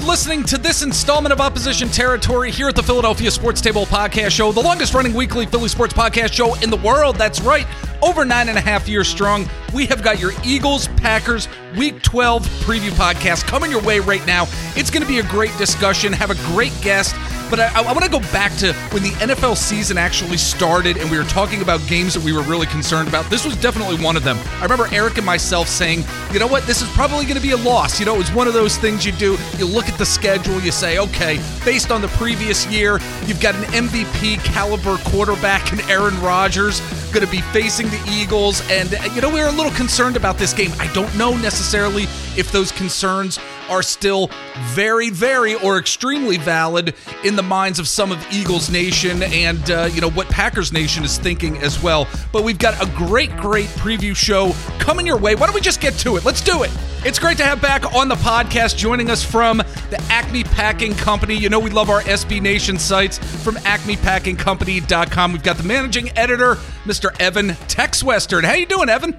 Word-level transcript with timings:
You're 0.00 0.08
listening 0.08 0.42
to 0.44 0.56
this 0.56 0.82
installment 0.82 1.32
of 1.32 1.40
Opposition 1.40 1.88
Territory 1.88 2.50
here 2.50 2.68
at 2.68 2.76
the 2.76 2.82
Philadelphia 2.82 3.30
Sports 3.30 3.60
Table 3.60 3.84
Podcast 3.86 4.30
Show, 4.30 4.52
the 4.52 4.60
longest 4.60 4.94
running 4.94 5.12
weekly 5.12 5.46
Philly 5.46 5.68
sports 5.68 5.92
podcast 5.92 6.32
show 6.32 6.54
in 6.56 6.70
the 6.70 6.76
world. 6.76 7.16
That's 7.16 7.40
right, 7.40 7.66
over 8.02 8.24
nine 8.24 8.48
and 8.48 8.56
a 8.56 8.60
half 8.60 8.88
years 8.88 9.08
strong. 9.08 9.48
We 9.74 9.86
have 9.86 10.02
got 10.02 10.18
your 10.18 10.32
Eagles 10.44 10.88
Packers 10.88 11.48
Week 11.76 12.02
12 12.02 12.46
preview 12.64 12.90
podcast 12.90 13.46
coming 13.46 13.70
your 13.70 13.82
way 13.82 14.00
right 14.00 14.24
now. 14.26 14.46
It's 14.74 14.90
going 14.90 15.02
to 15.02 15.08
be 15.08 15.20
a 15.20 15.22
great 15.24 15.56
discussion, 15.56 16.12
have 16.12 16.30
a 16.30 16.34
great 16.52 16.72
guest. 16.82 17.14
But 17.48 17.60
I, 17.60 17.80
I 17.80 17.92
want 17.92 18.04
to 18.04 18.10
go 18.10 18.20
back 18.32 18.56
to 18.58 18.72
when 18.92 19.02
the 19.02 19.10
NFL 19.10 19.56
season 19.56 19.98
actually 19.98 20.36
started 20.36 20.96
and 20.96 21.10
we 21.10 21.18
were 21.18 21.24
talking 21.24 21.62
about 21.62 21.84
games 21.88 22.14
that 22.14 22.24
we 22.24 22.32
were 22.32 22.42
really 22.42 22.66
concerned 22.66 23.08
about. 23.08 23.28
This 23.30 23.44
was 23.44 23.56
definitely 23.56 24.02
one 24.02 24.16
of 24.16 24.24
them. 24.24 24.38
I 24.58 24.62
remember 24.62 24.88
Eric 24.92 25.16
and 25.16 25.26
myself 25.26 25.68
saying, 25.68 26.04
you 26.32 26.38
know 26.38 26.46
what, 26.46 26.64
this 26.64 26.82
is 26.82 26.88
probably 26.90 27.24
going 27.24 27.36
to 27.36 27.42
be 27.42 27.52
a 27.52 27.56
loss. 27.56 27.98
You 27.98 28.06
know, 28.06 28.14
it 28.14 28.18
was 28.18 28.32
one 28.32 28.46
of 28.46 28.54
those 28.54 28.76
things 28.76 29.04
you 29.04 29.12
do. 29.12 29.36
You 29.58 29.66
look 29.66 29.88
at 29.88 29.98
the 29.98 30.06
schedule, 30.06 30.60
you 30.60 30.72
say, 30.72 30.98
okay, 30.98 31.36
based 31.64 31.90
on 31.90 32.00
the 32.00 32.08
previous 32.08 32.66
year, 32.66 33.00
you've 33.26 33.40
got 33.40 33.54
an 33.54 33.62
MVP 33.64 34.44
caliber 34.44 34.96
quarterback 35.06 35.72
in 35.72 35.80
Aaron 35.90 36.20
Rodgers 36.20 36.80
going 37.10 37.24
to 37.24 37.30
be 37.30 37.40
facing 37.52 37.88
the 37.88 38.02
Eagles. 38.08 38.62
And, 38.70 38.90
you 39.14 39.20
know, 39.20 39.28
we 39.28 39.40
were 39.40 39.48
a 39.48 39.52
little 39.52 39.72
concerned 39.72 40.16
about 40.16 40.38
this 40.38 40.52
game. 40.52 40.72
I 40.78 40.92
don't 40.92 41.14
know 41.16 41.36
necessarily 41.36 42.04
if 42.36 42.50
those 42.52 42.72
concerns 42.72 43.38
are 43.70 43.82
still 43.82 44.30
very, 44.74 45.10
very, 45.10 45.54
or 45.54 45.78
extremely 45.78 46.36
valid 46.36 46.94
in 47.24 47.36
the 47.36 47.42
minds 47.42 47.78
of 47.78 47.88
some 47.88 48.12
of 48.12 48.26
Eagles 48.32 48.70
Nation 48.70 49.22
and, 49.22 49.70
uh, 49.70 49.88
you 49.92 50.00
know, 50.00 50.10
what 50.10 50.28
Packers 50.28 50.72
Nation 50.72 51.04
is 51.04 51.16
thinking 51.18 51.56
as 51.58 51.82
well. 51.82 52.06
But 52.32 52.44
we've 52.44 52.58
got 52.58 52.82
a 52.82 52.90
great, 52.96 53.34
great 53.36 53.68
preview 53.70 54.14
show 54.14 54.52
coming 54.78 55.06
your 55.06 55.18
way. 55.18 55.34
Why 55.34 55.46
don't 55.46 55.54
we 55.54 55.60
just 55.60 55.80
get 55.80 55.94
to 55.98 56.16
it? 56.16 56.24
Let's 56.24 56.40
do 56.40 56.62
it. 56.62 56.70
It's 57.02 57.18
great 57.18 57.38
to 57.38 57.44
have 57.44 57.62
back 57.62 57.94
on 57.94 58.08
the 58.08 58.14
podcast 58.16 58.76
joining 58.76 59.08
us 59.08 59.24
from 59.24 59.58
the 59.58 60.06
Acme 60.10 60.44
Packing 60.44 60.94
Company. 60.94 61.34
You 61.34 61.48
know, 61.48 61.58
we 61.58 61.70
love 61.70 61.88
our 61.88 62.02
SB 62.02 62.42
Nation 62.42 62.78
sites 62.78 63.16
from 63.42 63.54
acmepackingcompany.com. 63.56 65.32
We've 65.32 65.42
got 65.42 65.56
the 65.56 65.62
managing 65.62 66.16
editor, 66.18 66.56
Mr. 66.84 67.18
Evan 67.18 67.54
Tex 67.68 68.02
Western. 68.02 68.44
How 68.44 68.52
you 68.52 68.66
doing, 68.66 68.90
Evan? 68.90 69.16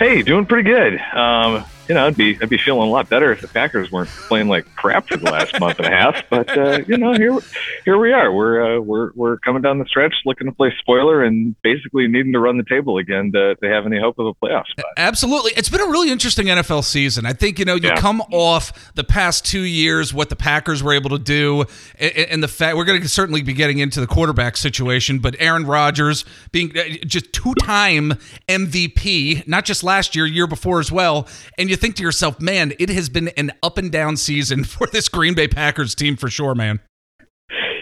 Hey, 0.00 0.22
doing 0.22 0.46
pretty 0.46 0.68
good. 0.68 0.98
Um, 1.14 1.64
you 1.90 1.94
know, 1.94 2.06
I'd 2.06 2.16
be 2.16 2.38
I'd 2.40 2.48
be 2.48 2.56
feeling 2.56 2.86
a 2.88 2.90
lot 2.92 3.08
better 3.08 3.32
if 3.32 3.40
the 3.40 3.48
Packers 3.48 3.90
weren't 3.90 4.08
playing 4.28 4.46
like 4.46 4.64
crap 4.76 5.08
for 5.08 5.16
the 5.16 5.28
last 5.28 5.58
month 5.58 5.78
and 5.80 5.86
a 5.88 5.90
half. 5.90 6.22
But 6.30 6.56
uh, 6.56 6.78
you 6.86 6.96
know, 6.96 7.14
here 7.14 7.36
here 7.84 7.98
we 7.98 8.12
are. 8.12 8.32
We're 8.32 8.76
uh, 8.76 8.80
we're 8.80 9.10
we're 9.16 9.38
coming 9.38 9.60
down 9.60 9.80
the 9.80 9.84
stretch, 9.86 10.14
looking 10.24 10.46
to 10.46 10.52
play 10.52 10.72
spoiler, 10.78 11.24
and 11.24 11.60
basically 11.62 12.06
needing 12.06 12.32
to 12.34 12.38
run 12.38 12.58
the 12.58 12.64
table 12.64 12.96
again 12.98 13.32
to, 13.32 13.56
to 13.56 13.68
have 13.68 13.86
any 13.86 13.98
hope 13.98 14.20
of 14.20 14.26
a 14.26 14.34
playoff 14.34 14.66
spot. 14.68 14.84
Absolutely, 14.96 15.50
it's 15.56 15.68
been 15.68 15.80
a 15.80 15.86
really 15.90 16.12
interesting 16.12 16.46
NFL 16.46 16.84
season. 16.84 17.26
I 17.26 17.32
think 17.32 17.58
you 17.58 17.64
know 17.64 17.74
you 17.74 17.88
Yeah. 17.88 17.96
come 17.96 18.20
off 18.30 18.94
the 18.94 19.02
past 19.02 19.44
two 19.44 19.62
years, 19.62 20.14
what 20.14 20.28
the 20.28 20.36
Packers 20.36 20.84
were 20.84 20.92
able 20.92 21.10
to 21.10 21.18
do, 21.18 21.64
and, 21.98 22.12
and 22.12 22.42
the 22.42 22.48
fact 22.48 22.76
we're 22.76 22.84
going 22.84 23.02
to 23.02 23.08
certainly 23.08 23.42
be 23.42 23.52
getting 23.52 23.78
into 23.78 24.00
the 24.00 24.06
quarterback 24.06 24.56
situation. 24.56 25.18
But 25.18 25.34
Aaron 25.40 25.66
Rodgers 25.66 26.24
being 26.52 26.70
uh, 26.78 26.82
just 27.04 27.32
two-time 27.32 28.12
MVP, 28.48 29.46
not 29.48 29.64
just 29.64 29.82
last 29.82 30.14
year, 30.14 30.26
year 30.26 30.46
before 30.46 30.78
as 30.80 30.92
well, 30.92 31.26
and 31.58 31.68
you 31.70 31.76
think 31.80 31.96
to 31.96 32.02
yourself, 32.02 32.40
man, 32.40 32.72
it 32.78 32.88
has 32.90 33.08
been 33.08 33.28
an 33.36 33.50
up 33.62 33.78
and 33.78 33.90
down 33.90 34.16
season 34.16 34.64
for 34.74 34.86
this 34.86 35.08
Green 35.08 35.34
Bay 35.34 35.48
Packers 35.48 35.94
team 35.94 36.16
for 36.16 36.28
sure, 36.30 36.54
man. 36.54 36.80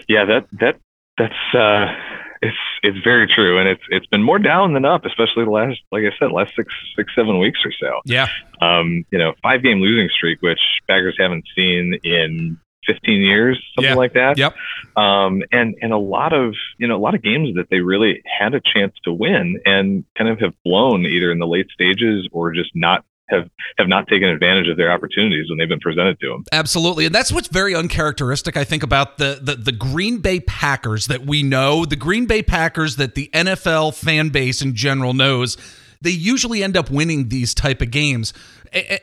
Yeah, 0.07 0.25
that 0.25 0.47
that 0.59 0.77
that's 1.17 1.55
uh, 1.55 1.93
it's 2.41 2.57
it's 2.81 2.97
very 3.03 3.27
true, 3.27 3.59
and 3.59 3.67
it's 3.69 3.83
it's 3.89 4.07
been 4.07 4.23
more 4.23 4.39
down 4.39 4.73
than 4.73 4.85
up, 4.85 5.05
especially 5.05 5.43
the 5.45 5.51
last, 5.51 5.79
like 5.91 6.03
I 6.03 6.15
said, 6.17 6.31
last 6.31 6.55
six 6.55 6.73
six 6.95 7.13
seven 7.15 7.37
weeks 7.39 7.59
or 7.63 7.71
so. 7.71 7.99
Yeah, 8.05 8.27
Um, 8.61 9.05
you 9.11 9.19
know, 9.19 9.33
five 9.43 9.61
game 9.61 9.79
losing 9.81 10.09
streak, 10.09 10.41
which 10.41 10.59
Packers 10.87 11.15
haven't 11.19 11.45
seen 11.55 11.99
in 12.03 12.57
15 12.87 13.21
years, 13.21 13.63
something 13.75 13.91
Yeah. 13.91 13.95
like 13.95 14.13
that. 14.13 14.37
Yep. 14.39 14.55
Um, 14.95 15.43
and 15.51 15.75
and 15.81 15.91
a 15.93 15.97
lot 15.97 16.33
of 16.33 16.55
you 16.79 16.87
know 16.87 16.95
a 16.95 17.03
lot 17.03 17.13
of 17.13 17.21
games 17.21 17.55
that 17.55 17.67
they 17.69 17.81
really 17.81 18.23
had 18.39 18.55
a 18.55 18.61
chance 18.61 18.95
to 19.03 19.13
win 19.13 19.59
and 19.65 20.05
kind 20.17 20.29
of 20.29 20.39
have 20.39 20.53
blown 20.65 21.05
either 21.05 21.31
in 21.31 21.37
the 21.37 21.45
late 21.47 21.67
stages 21.71 22.27
or 22.31 22.51
just 22.51 22.71
not 22.73 23.05
have 23.29 23.49
have 23.77 23.87
not 23.87 24.07
taken 24.07 24.29
advantage 24.29 24.67
of 24.67 24.77
their 24.77 24.91
opportunities 24.91 25.49
when 25.49 25.57
they've 25.57 25.69
been 25.69 25.79
presented 25.79 26.19
to 26.19 26.29
them. 26.29 26.43
Absolutely, 26.51 27.05
and 27.05 27.13
that's 27.13 27.31
what's 27.31 27.47
very 27.47 27.75
uncharacteristic, 27.75 28.57
I 28.57 28.63
think, 28.63 28.83
about 28.83 29.17
the, 29.17 29.39
the 29.41 29.55
the 29.55 29.71
Green 29.71 30.19
Bay 30.19 30.39
Packers 30.39 31.07
that 31.07 31.25
we 31.25 31.43
know, 31.43 31.85
the 31.85 31.95
Green 31.95 32.25
Bay 32.25 32.41
Packers 32.41 32.95
that 32.97 33.15
the 33.15 33.29
NFL 33.33 33.95
fan 33.95 34.29
base 34.29 34.61
in 34.61 34.75
general 34.75 35.13
knows. 35.13 35.57
They 36.01 36.11
usually 36.11 36.63
end 36.63 36.77
up 36.77 36.89
winning 36.89 37.27
these 37.27 37.53
type 37.53 37.81
of 37.81 37.91
games, 37.91 38.33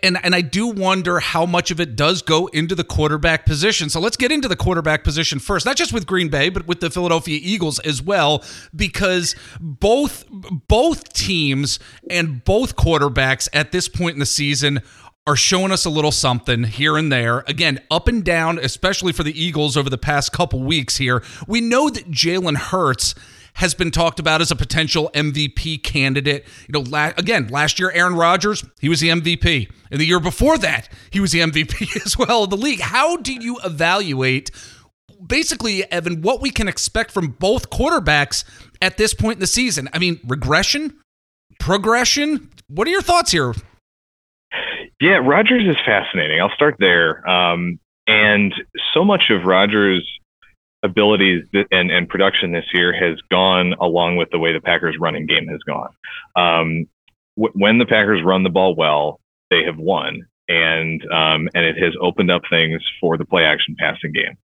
and 0.03 0.19
and 0.23 0.35
I 0.35 0.41
do 0.41 0.69
wonder 0.69 1.19
how 1.21 1.45
much 1.45 1.71
of 1.71 1.79
it 1.79 1.95
does 1.95 2.23
go 2.23 2.47
into 2.47 2.75
the 2.75 2.85
quarterback 2.85 3.45
position. 3.45 3.91
So 3.91 4.01
let's 4.01 4.17
get 4.17 4.33
into 4.33 4.49
the 4.49 4.57
quarterback 4.57 5.05
position 5.05 5.39
first, 5.39 5.67
not 5.67 5.77
just 5.77 5.93
with 5.93 6.07
Green 6.07 6.31
Bay, 6.31 6.49
but 6.49 6.67
with 6.67 6.81
the 6.81 6.89
Philadelphia 6.89 7.39
Eagles 7.43 7.79
as 7.81 8.01
well, 8.01 8.43
because 8.75 9.35
both 9.61 10.25
both 10.69 11.13
teams 11.13 11.79
and 12.09 12.43
both 12.45 12.77
quarterbacks 12.77 13.49
at 13.53 13.73
this 13.73 13.89
point 13.89 14.15
in 14.15 14.21
the 14.21 14.27
season 14.27 14.81
are 15.27 15.37
showing 15.37 15.73
us 15.73 15.85
a 15.85 15.91
little 15.91 16.13
something 16.13 16.65
here 16.65 16.97
and 16.97 17.11
there. 17.11 17.41
Again, 17.49 17.81
up 17.91 18.07
and 18.09 18.25
down, 18.25 18.59
especially 18.59 19.13
for 19.13 19.25
the 19.25 19.39
Eagles 19.39 19.77
over 19.77 19.91
the 19.91 19.99
past 19.99 20.33
couple 20.33 20.63
weeks 20.63 20.97
here. 20.97 21.23
We 21.49 21.61
know 21.61 21.91
that 21.91 22.11
Jalen 22.11 22.57
Hurts 22.57 23.15
has 23.57 23.75
been 23.75 23.91
talked 23.91 24.21
about 24.21 24.41
as 24.41 24.51
a 24.51 24.57
potential 24.57 25.11
MVP 25.15 25.83
candidate. 25.83 26.45
You 26.69 26.73
know, 26.73 26.91
la- 26.91 27.13
again, 27.17 27.49
last 27.49 27.79
year 27.79 27.91
Aaron 27.91 28.15
Rodgers, 28.15 28.65
he 28.81 28.89
was 28.89 29.01
the 29.01 29.09
MVP. 29.09 29.71
And 29.91 30.01
the 30.01 30.05
year 30.05 30.21
before 30.21 30.59
that, 30.59 30.89
he 31.11 31.21
was 31.21 31.33
the 31.33 31.41
MVP 31.41 31.97
as 32.07 32.19
well 32.19 32.45
of 32.45 32.51
the 32.51 32.57
league. 32.57 32.81
How 32.81 33.17
do 33.17 33.33
you 33.33 33.59
evaluate 33.65 34.51
basically, 35.27 35.91
Evan, 35.91 36.21
what 36.21 36.41
we 36.43 36.51
can 36.51 36.69
expect 36.69 37.11
from 37.11 37.29
both 37.29 37.71
quarterbacks 37.71 38.45
at 38.83 38.99
this 38.99 39.15
point 39.15 39.37
in 39.37 39.41
the 39.41 39.47
season? 39.47 39.89
I 39.93 39.99
mean, 39.99 40.21
regression, 40.27 40.99
progression. 41.59 42.51
What 42.69 42.87
are 42.87 42.91
your 42.91 43.03
thoughts 43.03 43.33
here? 43.33 43.55
Yeah, 45.01 45.19
Rodgers 45.23 45.67
is 45.67 45.77
fascinating. 45.85 46.41
I'll 46.41 46.55
start 46.55 46.77
there. 46.79 47.27
Um, 47.29 47.79
and 48.07 48.55
so 48.95 49.05
much 49.05 49.31
of 49.31 49.45
Rodgers' 49.45 50.07
abilities 50.87 51.45
and, 51.71 51.91
and 51.91 52.09
production 52.09 52.53
this 52.53 52.65
year 52.73 52.93
has 52.93 53.21
gone 53.31 53.75
along 53.81 54.17
with 54.17 54.31
the 54.31 54.39
way 54.39 54.53
the 54.53 54.61
Packers' 54.61 54.97
running 54.99 55.27
game 55.27 55.47
has 55.49 55.61
gone. 55.63 55.91
Um, 56.35 56.87
w- 57.37 57.53
when 57.55 57.79
the 57.79 57.87
Packers 57.87 58.23
run 58.25 58.43
the 58.43 58.51
ball 58.51 58.75
well, 58.75 59.21
they 59.51 59.65
have 59.65 59.77
won. 59.77 60.27
And 60.49 61.03
um, 61.13 61.49
and 61.55 61.65
it 61.65 61.77
has 61.79 61.95
opened 62.01 62.31
up 62.31 62.43
things 62.49 62.81
for 63.01 63.19
the 63.19 63.25
play 63.25 63.43
action 63.43 63.75
passing 63.77 64.13
game. 64.13 64.39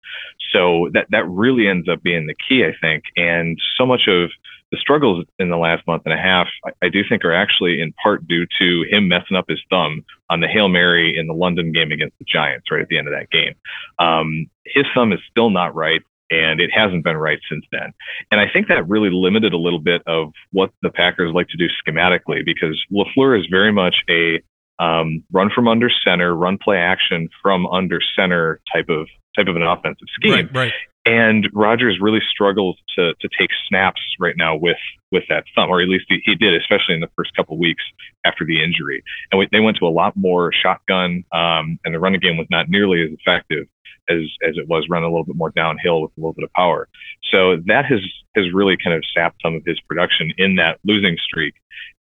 So 0.52 0.90
that 0.94 1.06
that 1.10 1.28
really 1.28 1.68
ends 1.68 1.88
up 1.88 2.02
being 2.02 2.26
the 2.26 2.34
key, 2.48 2.64
I 2.64 2.74
think. 2.80 3.04
And 3.16 3.56
so 3.78 3.86
much 3.86 4.08
of 4.08 4.30
the 4.72 4.78
struggles 4.78 5.24
in 5.38 5.50
the 5.50 5.56
last 5.56 5.86
month 5.86 6.02
and 6.06 6.14
a 6.14 6.20
half, 6.20 6.48
I, 6.64 6.86
I, 6.86 6.88
do 6.88 7.02
think 7.06 7.24
are 7.24 7.34
actually 7.34 7.80
in 7.80 7.92
part 8.02 8.26
due 8.26 8.46
to 8.58 8.84
him 8.90 9.06
messing 9.06 9.36
up 9.36 9.44
his 9.46 9.60
thumb 9.70 10.02
on 10.30 10.40
the 10.40 10.48
Hail 10.48 10.68
Mary 10.68 11.16
in 11.16 11.26
the 11.26 11.34
London 11.34 11.72
game 11.72 11.92
against 11.92 12.18
the 12.18 12.24
Giants 12.24 12.70
right 12.70 12.80
at 12.80 12.88
the 12.88 12.96
end 12.96 13.06
of 13.06 13.12
that 13.12 13.30
game. 13.30 13.54
Um, 13.98 14.46
his 14.64 14.86
thumb 14.94 15.12
is 15.12 15.20
still 15.30 15.50
not 15.50 15.74
right, 15.74 16.00
and 16.32 16.60
it 16.60 16.70
hasn't 16.72 17.04
been 17.04 17.16
right 17.16 17.38
since 17.50 17.64
then. 17.70 17.92
And 18.30 18.40
I 18.40 18.46
think 18.50 18.68
that 18.68 18.88
really 18.88 19.10
limited 19.12 19.52
a 19.52 19.58
little 19.58 19.78
bit 19.78 20.02
of 20.06 20.32
what 20.50 20.70
the 20.80 20.90
Packers 20.90 21.32
like 21.34 21.48
to 21.48 21.58
do 21.58 21.66
schematically 21.86 22.44
because 22.44 22.82
LaFleur 22.90 23.38
is 23.38 23.46
very 23.50 23.70
much 23.70 23.96
a 24.08 24.42
um, 24.82 25.22
run 25.30 25.50
from 25.54 25.68
under 25.68 25.90
center, 26.04 26.34
run 26.34 26.56
play 26.56 26.78
action 26.78 27.28
from 27.42 27.66
under 27.66 28.00
center 28.16 28.60
type 28.72 28.88
of 28.88 29.06
type 29.36 29.46
of 29.46 29.56
an 29.56 29.62
offensive 29.62 30.08
scheme. 30.14 30.32
Right, 30.32 30.54
right. 30.54 30.72
And 31.04 31.48
Rodgers 31.52 31.98
really 32.00 32.20
struggles 32.30 32.78
to 32.96 33.12
to 33.20 33.28
take 33.38 33.50
snaps 33.68 34.00
right 34.18 34.34
now 34.36 34.56
with 34.56 34.78
with 35.10 35.24
that 35.28 35.44
thumb, 35.54 35.68
or 35.68 35.82
at 35.82 35.88
least 35.88 36.06
he, 36.08 36.20
he 36.24 36.34
did, 36.34 36.54
especially 36.54 36.94
in 36.94 37.00
the 37.00 37.10
first 37.16 37.34
couple 37.36 37.58
weeks 37.58 37.82
after 38.24 38.46
the 38.46 38.62
injury. 38.62 39.02
And 39.30 39.38
we, 39.38 39.48
they 39.52 39.60
went 39.60 39.76
to 39.78 39.86
a 39.86 39.90
lot 39.90 40.16
more 40.16 40.50
shotgun, 40.52 41.24
um, 41.32 41.78
and 41.84 41.92
the 41.92 41.98
running 41.98 42.20
game 42.20 42.38
was 42.38 42.46
not 42.50 42.70
nearly 42.70 43.02
as 43.02 43.10
effective 43.10 43.66
as 44.12 44.48
as 44.48 44.56
it 44.56 44.68
was 44.68 44.86
run 44.88 45.02
a 45.02 45.06
little 45.06 45.24
bit 45.24 45.36
more 45.36 45.50
downhill 45.50 46.02
with 46.02 46.10
a 46.16 46.20
little 46.20 46.34
bit 46.34 46.44
of 46.44 46.52
power. 46.52 46.88
So 47.30 47.56
that 47.66 47.84
has 47.86 48.00
has 48.36 48.52
really 48.52 48.76
kind 48.82 48.96
of 48.96 49.04
sapped 49.14 49.40
some 49.42 49.54
of 49.54 49.62
his 49.64 49.80
production 49.80 50.32
in 50.38 50.56
that 50.56 50.78
losing 50.84 51.16
streak. 51.22 51.54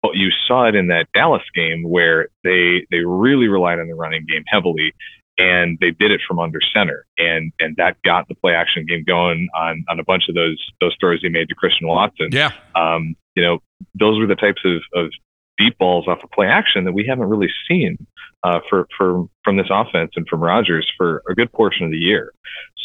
But 0.02 0.16
you 0.16 0.30
saw 0.48 0.68
it 0.68 0.76
in 0.76 0.88
that 0.88 1.08
Dallas 1.14 1.44
game 1.54 1.84
where 1.84 2.30
they 2.44 2.86
they 2.92 3.00
really 3.00 3.48
relied 3.48 3.80
on 3.80 3.88
the 3.88 3.96
running 3.96 4.26
game 4.26 4.44
heavily 4.48 4.94
and 5.38 5.78
they 5.80 5.92
did 5.92 6.12
it 6.12 6.22
from 6.28 6.40
under 6.40 6.60
center, 6.74 7.06
and 7.18 7.52
and 7.60 7.76
that 7.78 8.02
got 8.04 8.28
the 8.28 8.36
play 8.36 8.54
action 8.54 8.86
game 8.86 9.04
going 9.06 9.48
on 9.56 9.84
on 9.90 10.00
a 10.00 10.04
bunch 10.04 10.30
of 10.30 10.36
those 10.36 10.60
those 10.80 10.96
throws 11.00 11.22
he 11.22 11.30
made 11.30 11.50
to 11.50 11.56
Christian 11.56 11.88
Watson. 11.88 12.30
Yeah, 12.32 12.52
um, 12.76 13.16
you 13.36 13.44
know, 13.44 13.60
those 13.96 14.20
were 14.20 14.28
the 14.28 14.36
types 14.36 14.62
of, 14.66 14.82
of 14.94 15.12
deep 15.58 15.78
balls 15.78 16.08
off 16.08 16.24
of 16.24 16.32
play 16.32 16.48
action 16.48 16.86
that 16.86 16.94
we 16.94 17.06
haven't 17.08 17.28
really 17.28 17.50
seen 17.68 17.98
uh, 18.44 18.60
for 18.70 18.88
for 18.98 19.28
from 19.44 19.58
this 19.58 19.68
offense 19.70 20.12
and 20.16 20.28
from 20.28 20.42
Rodgers 20.42 20.90
for 20.98 21.24
a 21.30 21.36
good 21.36 21.52
portion 21.52 21.86
of 21.86 21.92
the 21.92 21.98
year. 21.98 22.34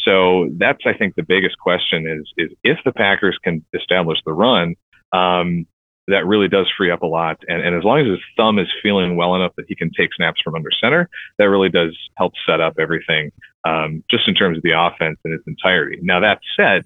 So 0.03 0.49
that's 0.57 0.81
I 0.85 0.93
think 0.93 1.15
the 1.15 1.23
biggest 1.23 1.57
question 1.59 2.07
is 2.07 2.31
is 2.37 2.55
if 2.63 2.77
the 2.85 2.91
Packers 2.91 3.37
can 3.43 3.63
establish 3.73 4.19
the 4.25 4.33
run. 4.33 4.75
Um, 5.13 5.67
that 6.09 6.25
really 6.25 6.47
does 6.47 6.67
free 6.77 6.89
up 6.89 7.01
a 7.01 7.05
lot. 7.05 7.37
And, 7.49 7.61
and 7.61 7.75
as 7.75 7.83
long 7.83 7.99
as 7.99 8.07
his 8.07 8.19
thumb 8.37 8.59
is 8.59 8.67
feeling 8.81 9.17
well 9.17 9.35
enough 9.35 9.51
that 9.57 9.65
he 9.67 9.75
can 9.75 9.91
take 9.91 10.13
snaps 10.15 10.41
from 10.41 10.55
under 10.55 10.69
center, 10.71 11.09
that 11.37 11.49
really 11.49 11.69
does 11.69 11.97
help 12.15 12.31
set 12.47 12.61
up 12.61 12.75
everything 12.79 13.31
um, 13.67 14.03
just 14.09 14.27
in 14.27 14.33
terms 14.33 14.57
of 14.57 14.63
the 14.63 14.71
offense 14.71 15.19
in 15.25 15.33
its 15.33 15.43
entirety. 15.47 15.99
Now, 16.01 16.21
that 16.21 16.39
said, 16.55 16.83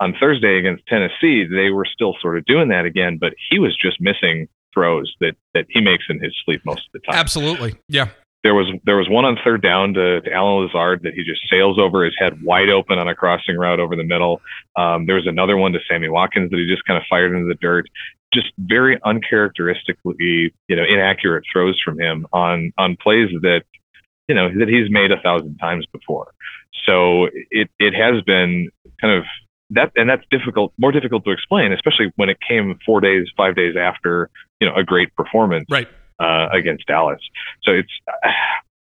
on 0.00 0.14
Thursday 0.20 0.58
against 0.58 0.86
Tennessee, 0.86 1.44
they 1.44 1.70
were 1.70 1.86
still 1.86 2.16
sort 2.20 2.36
of 2.36 2.44
doing 2.44 2.68
that 2.68 2.84
again, 2.84 3.16
but 3.18 3.32
he 3.48 3.58
was 3.58 3.76
just 3.76 4.00
missing 4.00 4.48
throws 4.74 5.14
that, 5.20 5.36
that 5.54 5.66
he 5.70 5.80
makes 5.80 6.04
in 6.10 6.20
his 6.20 6.34
sleep 6.44 6.60
most 6.66 6.80
of 6.80 6.92
the 6.92 6.98
time. 7.00 7.18
Absolutely. 7.18 7.76
Yeah. 7.88 8.08
There 8.42 8.54
was 8.54 8.66
there 8.84 8.96
was 8.96 9.08
one 9.08 9.24
on 9.24 9.38
third 9.42 9.62
down 9.62 9.94
to, 9.94 10.20
to 10.20 10.30
Allen 10.30 10.66
Lazard 10.66 11.00
that 11.04 11.14
he 11.14 11.24
just 11.24 11.40
sails 11.48 11.78
over 11.78 12.04
his 12.04 12.14
head 12.18 12.42
wide 12.42 12.68
open 12.68 12.98
on 12.98 13.08
a 13.08 13.14
crossing 13.14 13.56
route 13.56 13.80
over 13.80 13.96
the 13.96 14.04
middle. 14.04 14.42
Um, 14.76 15.06
there 15.06 15.14
was 15.14 15.26
another 15.26 15.56
one 15.56 15.72
to 15.72 15.78
Sammy 15.88 16.10
Watkins 16.10 16.50
that 16.50 16.58
he 16.58 16.66
just 16.68 16.84
kind 16.84 16.98
of 16.98 17.04
fired 17.08 17.32
into 17.32 17.48
the 17.48 17.54
dirt 17.54 17.86
just 18.34 18.52
very 18.58 18.98
uncharacteristically, 19.04 20.52
you 20.68 20.76
know, 20.76 20.84
inaccurate 20.84 21.44
throws 21.50 21.80
from 21.82 21.98
him 21.98 22.26
on 22.32 22.72
on 22.76 22.98
plays 23.00 23.30
that, 23.40 23.62
you 24.28 24.34
know, 24.34 24.50
that 24.58 24.68
he's 24.68 24.90
made 24.90 25.12
a 25.12 25.20
thousand 25.22 25.56
times 25.56 25.86
before. 25.92 26.32
So 26.84 27.28
it 27.50 27.70
it 27.78 27.94
has 27.94 28.20
been 28.24 28.68
kind 29.00 29.14
of 29.16 29.24
that, 29.70 29.92
and 29.96 30.08
that's 30.08 30.24
difficult, 30.30 30.72
more 30.78 30.92
difficult 30.92 31.24
to 31.24 31.30
explain, 31.30 31.72
especially 31.72 32.12
when 32.16 32.28
it 32.28 32.38
came 32.46 32.78
four 32.84 33.00
days, 33.00 33.26
five 33.36 33.56
days 33.56 33.76
after, 33.76 34.30
you 34.64 34.70
know, 34.70 34.76
a 34.76 34.84
great 34.84 35.14
performance, 35.14 35.66
right. 35.70 35.88
Uh, 36.18 36.48
against 36.52 36.86
Dallas. 36.86 37.20
So 37.64 37.72
it's, 37.72 37.90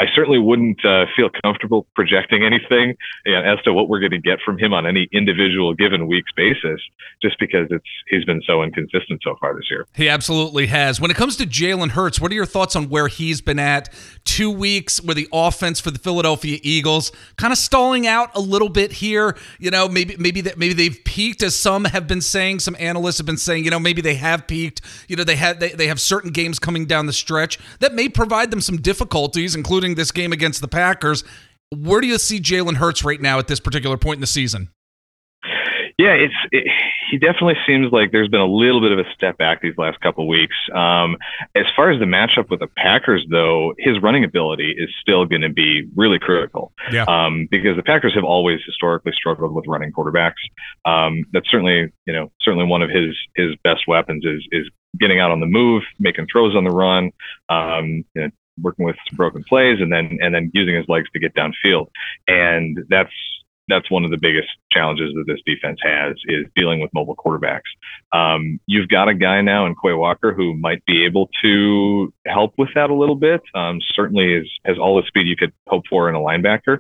I 0.01 0.05
certainly 0.15 0.39
wouldn't 0.39 0.83
uh, 0.83 1.05
feel 1.15 1.29
comfortable 1.43 1.85
projecting 1.93 2.43
anything 2.43 2.95
you 3.23 3.33
know, 3.33 3.43
as 3.43 3.61
to 3.65 3.71
what 3.71 3.87
we're 3.87 3.99
going 3.99 4.11
to 4.11 4.17
get 4.17 4.39
from 4.43 4.57
him 4.57 4.73
on 4.73 4.87
any 4.87 5.07
individual 5.11 5.75
given 5.75 6.07
week's 6.07 6.31
basis, 6.35 6.81
just 7.21 7.37
because 7.39 7.67
it's 7.69 7.85
he's 8.07 8.25
been 8.25 8.41
so 8.47 8.63
inconsistent 8.63 9.21
so 9.23 9.35
far 9.39 9.53
this 9.53 9.69
year. 9.69 9.85
He 9.93 10.09
absolutely 10.09 10.65
has. 10.67 10.99
When 10.99 11.11
it 11.11 11.17
comes 11.17 11.35
to 11.35 11.45
Jalen 11.45 11.91
Hurts, 11.91 12.19
what 12.19 12.31
are 12.31 12.33
your 12.33 12.47
thoughts 12.47 12.75
on 12.75 12.89
where 12.89 13.09
he's 13.09 13.41
been 13.41 13.59
at? 13.59 13.93
Two 14.25 14.49
weeks 14.49 15.03
where 15.03 15.13
the 15.13 15.27
offense 15.31 15.79
for 15.79 15.91
the 15.91 15.99
Philadelphia 15.99 16.57
Eagles 16.63 17.11
kind 17.37 17.53
of 17.53 17.59
stalling 17.59 18.07
out 18.07 18.35
a 18.35 18.41
little 18.41 18.69
bit 18.69 18.93
here. 18.93 19.37
You 19.59 19.69
know, 19.69 19.87
maybe 19.87 20.15
maybe 20.17 20.41
that 20.41 20.57
maybe 20.57 20.73
they've 20.73 20.99
peaked, 21.05 21.43
as 21.43 21.55
some 21.55 21.85
have 21.85 22.07
been 22.07 22.21
saying. 22.21 22.61
Some 22.61 22.75
analysts 22.79 23.19
have 23.19 23.27
been 23.27 23.37
saying, 23.37 23.65
you 23.65 23.69
know, 23.69 23.79
maybe 23.79 24.01
they 24.01 24.15
have 24.15 24.47
peaked. 24.47 24.81
You 25.07 25.15
know, 25.15 25.23
they 25.23 25.35
had 25.35 25.59
they, 25.59 25.69
they 25.69 25.85
have 25.85 26.01
certain 26.01 26.31
games 26.31 26.57
coming 26.57 26.87
down 26.87 27.05
the 27.05 27.13
stretch 27.13 27.59
that 27.81 27.93
may 27.93 28.09
provide 28.09 28.49
them 28.49 28.61
some 28.61 28.77
difficulties, 28.77 29.53
including 29.53 29.90
this 29.95 30.11
game 30.11 30.31
against 30.31 30.61
the 30.61 30.67
Packers. 30.67 31.23
Where 31.75 32.01
do 32.01 32.07
you 32.07 32.17
see 32.17 32.39
Jalen 32.39 32.75
Hurts 32.75 33.03
right 33.03 33.21
now 33.21 33.39
at 33.39 33.47
this 33.47 33.59
particular 33.59 33.97
point 33.97 34.17
in 34.17 34.21
the 34.21 34.27
season? 34.27 34.69
Yeah, 35.97 36.13
it's 36.13 36.33
it, 36.51 36.67
he 37.11 37.17
definitely 37.17 37.57
seems 37.67 37.91
like 37.91 38.11
there's 38.11 38.29
been 38.29 38.41
a 38.41 38.45
little 38.45 38.81
bit 38.81 38.91
of 38.91 38.99
a 38.99 39.03
step 39.13 39.37
back 39.37 39.61
these 39.61 39.77
last 39.77 39.99
couple 39.99 40.27
weeks. 40.27 40.55
Um, 40.73 41.17
as 41.55 41.65
far 41.75 41.91
as 41.91 41.99
the 41.99 42.05
matchup 42.05 42.49
with 42.49 42.61
the 42.61 42.67
Packers, 42.67 43.25
though, 43.29 43.75
his 43.77 44.01
running 44.01 44.23
ability 44.23 44.73
is 44.77 44.89
still 44.99 45.25
going 45.25 45.41
to 45.41 45.49
be 45.49 45.87
really 45.95 46.17
critical. 46.17 46.71
Yeah. 46.91 47.03
Um, 47.03 47.47
because 47.51 47.75
the 47.75 47.83
Packers 47.83 48.15
have 48.15 48.23
always 48.23 48.61
historically 48.65 49.11
struggled 49.13 49.53
with 49.53 49.65
running 49.67 49.91
quarterbacks. 49.91 50.41
Um, 50.85 51.25
that's 51.33 51.49
certainly 51.51 51.91
you 52.07 52.13
know 52.13 52.31
certainly 52.41 52.65
one 52.65 52.81
of 52.81 52.89
his 52.89 53.15
his 53.35 53.55
best 53.63 53.81
weapons 53.87 54.25
is 54.25 54.41
is 54.51 54.69
getting 54.99 55.19
out 55.19 55.31
on 55.31 55.39
the 55.39 55.45
move, 55.45 55.83
making 55.99 56.27
throws 56.31 56.55
on 56.55 56.63
the 56.63 56.71
run. 56.71 57.11
Um, 57.49 58.05
you 58.15 58.21
know, 58.23 58.29
working 58.61 58.85
with 58.85 58.95
some 59.09 59.17
broken 59.17 59.43
plays 59.43 59.79
and 59.79 59.91
then 59.91 60.17
and 60.21 60.33
then 60.33 60.51
using 60.53 60.75
his 60.75 60.85
legs 60.87 61.09
to 61.11 61.19
get 61.19 61.33
downfield. 61.35 61.87
And 62.27 62.79
that's 62.89 63.13
that's 63.67 63.89
one 63.89 64.03
of 64.03 64.11
the 64.11 64.17
biggest 64.17 64.49
challenges 64.71 65.13
that 65.15 65.25
this 65.27 65.39
defense 65.45 65.79
has 65.83 66.15
is 66.25 66.45
dealing 66.55 66.79
with 66.79 66.91
mobile 66.93 67.15
quarterbacks. 67.15 67.71
Um, 68.11 68.59
you've 68.65 68.89
got 68.89 69.07
a 69.07 69.13
guy 69.13 69.41
now 69.41 69.65
in 69.65 69.75
Quay 69.75 69.93
Walker 69.93 70.33
who 70.33 70.55
might 70.55 70.83
be 70.85 71.05
able 71.05 71.29
to 71.41 72.13
help 72.25 72.53
with 72.57 72.69
that 72.75 72.89
a 72.89 72.93
little 72.93 73.15
bit. 73.15 73.41
Um, 73.55 73.79
certainly 73.93 74.33
is, 74.33 74.49
has 74.65 74.77
all 74.77 75.01
the 75.01 75.07
speed 75.07 75.27
you 75.27 75.37
could 75.37 75.53
hope 75.67 75.83
for 75.89 76.09
in 76.09 76.15
a 76.15 76.19
linebacker. 76.19 76.79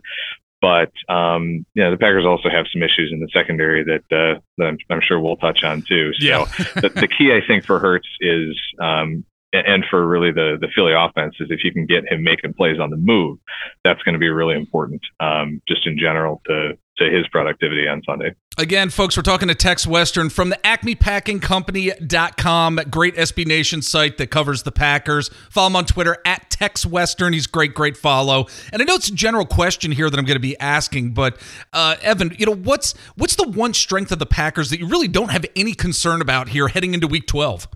But 0.61 0.91
um, 1.09 1.65
you 1.73 1.83
know, 1.83 1.91
the 1.91 1.97
Packers 1.97 2.25
also 2.25 2.49
have 2.49 2.65
some 2.71 2.83
issues 2.83 3.09
in 3.11 3.19
the 3.19 3.29
secondary 3.33 3.83
that, 3.83 4.15
uh, 4.15 4.39
that 4.57 4.65
I'm, 4.65 4.77
I'm, 4.91 5.01
sure 5.01 5.19
we'll 5.19 5.37
touch 5.37 5.63
on 5.63 5.81
too. 5.81 6.13
So 6.19 6.25
yeah. 6.25 6.45
the, 6.75 6.89
the, 6.89 7.07
key, 7.07 7.33
I 7.33 7.45
think, 7.45 7.65
for 7.65 7.79
Hurts 7.79 8.07
is 8.19 8.55
um, 8.79 9.25
and 9.53 9.83
for 9.89 10.05
really 10.07 10.31
the 10.31 10.57
the 10.59 10.67
Philly 10.73 10.93
offense 10.93 11.35
is 11.39 11.47
if 11.49 11.63
you 11.63 11.73
can 11.73 11.85
get 11.85 12.11
him 12.11 12.23
making 12.23 12.53
plays 12.53 12.79
on 12.79 12.89
the 12.89 12.97
move, 12.97 13.37
that's 13.83 14.01
going 14.03 14.13
to 14.13 14.19
be 14.19 14.29
really 14.29 14.55
important, 14.55 15.01
um, 15.19 15.61
just 15.67 15.85
in 15.85 15.97
general 15.97 16.41
to 16.47 16.77
to 16.97 17.09
his 17.09 17.25
productivity 17.29 17.87
on 17.87 18.03
Sunday. 18.03 18.35
Again, 18.57 18.89
folks, 18.89 19.15
we're 19.15 19.23
talking 19.23 19.47
to 19.47 19.55
Tex 19.55 19.87
Western 19.87 20.29
from 20.29 20.49
the 20.49 20.59
AcmePackingCompany.com, 20.63 22.79
great 22.89 23.15
SB 23.15 23.47
Nation 23.47 23.81
site 23.81 24.17
that 24.17 24.27
covers 24.27 24.63
the 24.63 24.73
Packers. 24.73 25.29
Follow 25.49 25.67
him 25.67 25.77
on 25.77 25.85
Twitter 25.85 26.17
at 26.25 26.49
Tex 26.49 26.85
Western. 26.85 27.31
He's 27.33 27.47
great, 27.47 27.73
great 27.73 27.95
follow. 27.95 28.47
And 28.73 28.81
I 28.81 28.85
know 28.85 28.95
it's 28.95 29.07
a 29.07 29.13
general 29.13 29.45
question 29.45 29.93
here 29.93 30.09
that 30.09 30.19
I'm 30.19 30.25
going 30.25 30.35
to 30.35 30.41
be 30.41 30.59
asking, 30.59 31.13
but 31.13 31.39
uh, 31.71 31.95
Evan, 32.01 32.35
you 32.37 32.45
know 32.45 32.55
what's 32.55 32.93
what's 33.15 33.35
the 33.35 33.47
one 33.47 33.73
strength 33.73 34.11
of 34.11 34.19
the 34.19 34.25
Packers 34.25 34.69
that 34.69 34.79
you 34.79 34.87
really 34.87 35.07
don't 35.07 35.31
have 35.31 35.45
any 35.55 35.73
concern 35.73 36.21
about 36.21 36.49
here 36.49 36.67
heading 36.67 36.93
into 36.93 37.07
Week 37.07 37.27
12? 37.27 37.69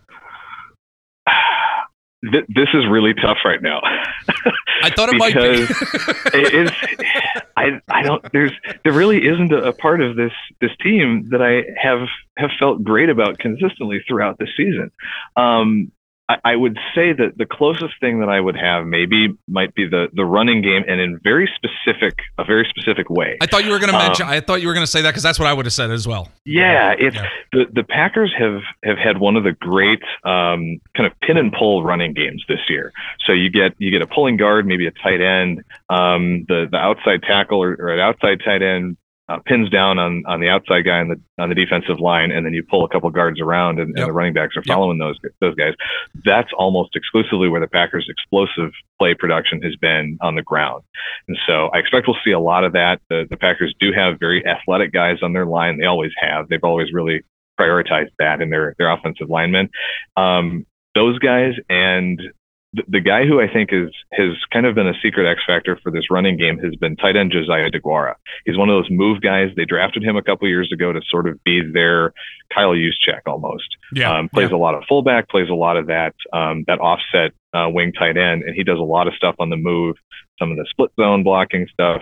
Th- 2.31 2.45
this 2.47 2.69
is 2.73 2.85
really 2.89 3.13
tough 3.13 3.37
right 3.45 3.61
now. 3.61 3.81
I 4.81 4.89
thought 4.89 5.09
it 5.09 5.17
might 5.17 5.33
be. 5.33 5.65
it 6.37 6.53
is. 6.53 6.71
I 7.57 7.81
I 7.89 8.01
don't. 8.03 8.25
There's 8.31 8.51
there 8.83 8.93
really 8.93 9.25
isn't 9.25 9.51
a, 9.51 9.69
a, 9.69 9.73
part 9.73 10.01
of 10.01 10.15
this 10.15 10.33
this 10.61 10.71
team 10.81 11.27
that 11.31 11.41
I 11.41 11.63
have 11.81 12.07
have 12.37 12.51
felt 12.59 12.83
great 12.83 13.09
about 13.09 13.39
consistently 13.39 14.03
throughout 14.07 14.37
the 14.37 14.47
season. 14.57 14.91
Um, 15.35 15.91
I, 16.27 16.37
I 16.43 16.55
would 16.55 16.77
say 16.95 17.13
that 17.13 17.37
the 17.37 17.45
closest 17.45 17.93
thing 17.99 18.19
that 18.19 18.29
I 18.29 18.39
would 18.39 18.55
have 18.55 18.85
maybe 18.85 19.35
might 19.47 19.75
be 19.75 19.87
the 19.87 20.07
the 20.13 20.25
running 20.25 20.61
game, 20.61 20.83
and 20.87 20.99
in 20.99 21.19
very 21.23 21.49
specific 21.55 22.19
a 22.37 22.43
very 22.43 22.65
specific 22.69 23.09
way. 23.09 23.37
I 23.41 23.45
thought 23.45 23.63
you 23.63 23.71
were 23.71 23.79
going 23.79 23.91
to 23.91 23.97
mention. 23.97 24.25
Um, 24.25 24.31
I 24.31 24.39
thought 24.39 24.61
you 24.61 24.67
were 24.67 24.73
going 24.73 24.85
to 24.85 24.91
say 24.91 25.01
that 25.03 25.11
because 25.11 25.23
that's 25.23 25.37
what 25.37 25.47
I 25.47 25.53
would 25.53 25.65
have 25.65 25.73
said 25.73 25.91
as 25.91 26.07
well. 26.07 26.29
Yeah, 26.45 26.95
it's 26.97 27.15
yeah. 27.15 27.29
the 27.51 27.65
the 27.71 27.83
Packers 27.83 28.33
have 28.37 28.61
have 28.83 28.97
had 28.97 29.19
one 29.19 29.35
of 29.35 29.43
the 29.43 29.51
great 29.51 30.01
um, 30.23 30.79
kind 30.95 31.05
of 31.05 31.13
pin 31.21 31.37
and 31.37 31.53
pull 31.53 31.83
running 31.83 32.13
games 32.13 32.43
this 32.47 32.61
year. 32.69 32.91
So 33.25 33.31
you 33.31 33.49
get 33.49 33.73
you 33.77 33.91
get 33.91 34.01
a 34.01 34.07
pulling 34.07 34.37
guard, 34.37 34.65
maybe 34.65 34.87
a 34.87 34.91
tight 34.91 35.21
end, 35.21 35.63
um, 35.89 36.45
the 36.47 36.67
the 36.71 36.77
outside 36.77 37.21
tackle 37.21 37.61
or, 37.61 37.75
or 37.79 37.89
an 37.89 37.99
outside 37.99 38.41
tight 38.43 38.63
end 38.63 38.97
uh, 39.27 39.39
pins 39.45 39.69
down 39.69 39.97
on 39.97 40.23
on 40.27 40.39
the 40.39 40.49
outside 40.49 40.83
guy 40.83 40.99
on 40.99 41.07
the 41.07 41.19
on 41.39 41.49
the 41.49 41.55
defensive 41.55 41.99
line, 41.99 42.31
and 42.31 42.45
then 42.45 42.53
you 42.53 42.63
pull 42.63 42.85
a 42.85 42.89
couple 42.89 43.09
guards 43.09 43.39
around, 43.39 43.79
and, 43.79 43.89
yep. 43.89 43.97
and 43.97 44.07
the 44.07 44.13
running 44.13 44.33
backs 44.33 44.55
are 44.55 44.63
following 44.63 44.99
yep. 44.99 45.15
those 45.23 45.31
those 45.41 45.55
guys. 45.55 45.73
That's 46.23 46.49
almost 46.57 46.95
exclusively 46.95 47.49
where 47.49 47.61
the 47.61 47.67
Packers' 47.67 48.07
explosive 48.07 48.71
play 48.99 49.15
production 49.15 49.61
has 49.63 49.75
been 49.77 50.17
on 50.21 50.35
the 50.35 50.43
ground, 50.43 50.83
and 51.27 51.37
so 51.47 51.69
I 51.73 51.79
expect 51.79 52.07
we'll 52.07 52.17
see 52.23 52.31
a 52.31 52.39
lot 52.39 52.63
of 52.63 52.73
that. 52.73 53.01
The, 53.09 53.25
the 53.29 53.37
Packers 53.37 53.73
do 53.79 53.91
have 53.93 54.19
very 54.19 54.45
athletic 54.45 54.91
guys 54.91 55.17
on 55.23 55.33
their 55.33 55.45
line; 55.45 55.79
they 55.79 55.85
always 55.85 56.11
have. 56.19 56.47
They've 56.47 56.63
always 56.63 56.93
really 56.93 57.23
prioritized 57.59 58.11
that 58.19 58.41
in 58.41 58.51
their 58.51 58.75
their 58.77 58.91
offensive 58.91 59.29
linemen. 59.29 59.69
Um, 60.15 60.67
those 60.93 61.17
guys 61.17 61.53
and 61.67 62.21
the, 62.75 62.83
the 62.87 62.99
guy 62.99 63.25
who 63.25 63.39
I 63.39 63.47
think 63.51 63.69
is 63.71 63.89
has 64.11 64.35
kind 64.51 64.65
of 64.65 64.75
been 64.75 64.87
a 64.87 64.93
secret 65.01 65.29
X 65.29 65.41
factor 65.47 65.79
for 65.81 65.91
this 65.91 66.11
running 66.11 66.37
game 66.37 66.59
has 66.59 66.75
been 66.75 66.95
tight 66.95 67.15
end 67.15 67.31
Josiah 67.31 67.71
Deguara. 67.71 68.15
He's 68.45 68.57
one 68.57 68.69
of 68.69 68.75
those 68.75 68.91
move 68.91 69.21
guys. 69.21 69.49
They 69.55 69.65
drafted 69.65 70.03
him 70.03 70.17
a 70.17 70.21
couple 70.21 70.47
years 70.47 70.71
ago 70.71 70.91
to 70.91 71.01
sort 71.09 71.27
of 71.27 71.41
be 71.43 71.61
their 71.61 72.13
Kyle 72.53 72.71
Juszczyk 72.73 73.21
almost. 73.25 73.77
Yeah, 73.93 74.17
um, 74.17 74.29
plays 74.29 74.49
yeah. 74.49 74.57
a 74.57 74.59
lot 74.59 74.75
of 74.75 74.83
fullback, 74.87 75.29
plays 75.29 75.49
a 75.49 75.55
lot 75.55 75.77
of 75.77 75.87
that 75.87 76.15
um, 76.33 76.65
that 76.67 76.79
offset 76.79 77.31
uh, 77.53 77.69
wing 77.69 77.93
tight 77.93 78.17
end, 78.17 78.43
and 78.43 78.55
he 78.55 78.63
does 78.63 78.79
a 78.79 78.83
lot 78.83 79.07
of 79.07 79.13
stuff 79.13 79.35
on 79.39 79.49
the 79.49 79.57
move, 79.57 79.95
some 80.37 80.51
of 80.51 80.57
the 80.57 80.65
split 80.69 80.91
zone 80.99 81.23
blocking 81.23 81.67
stuff. 81.71 82.01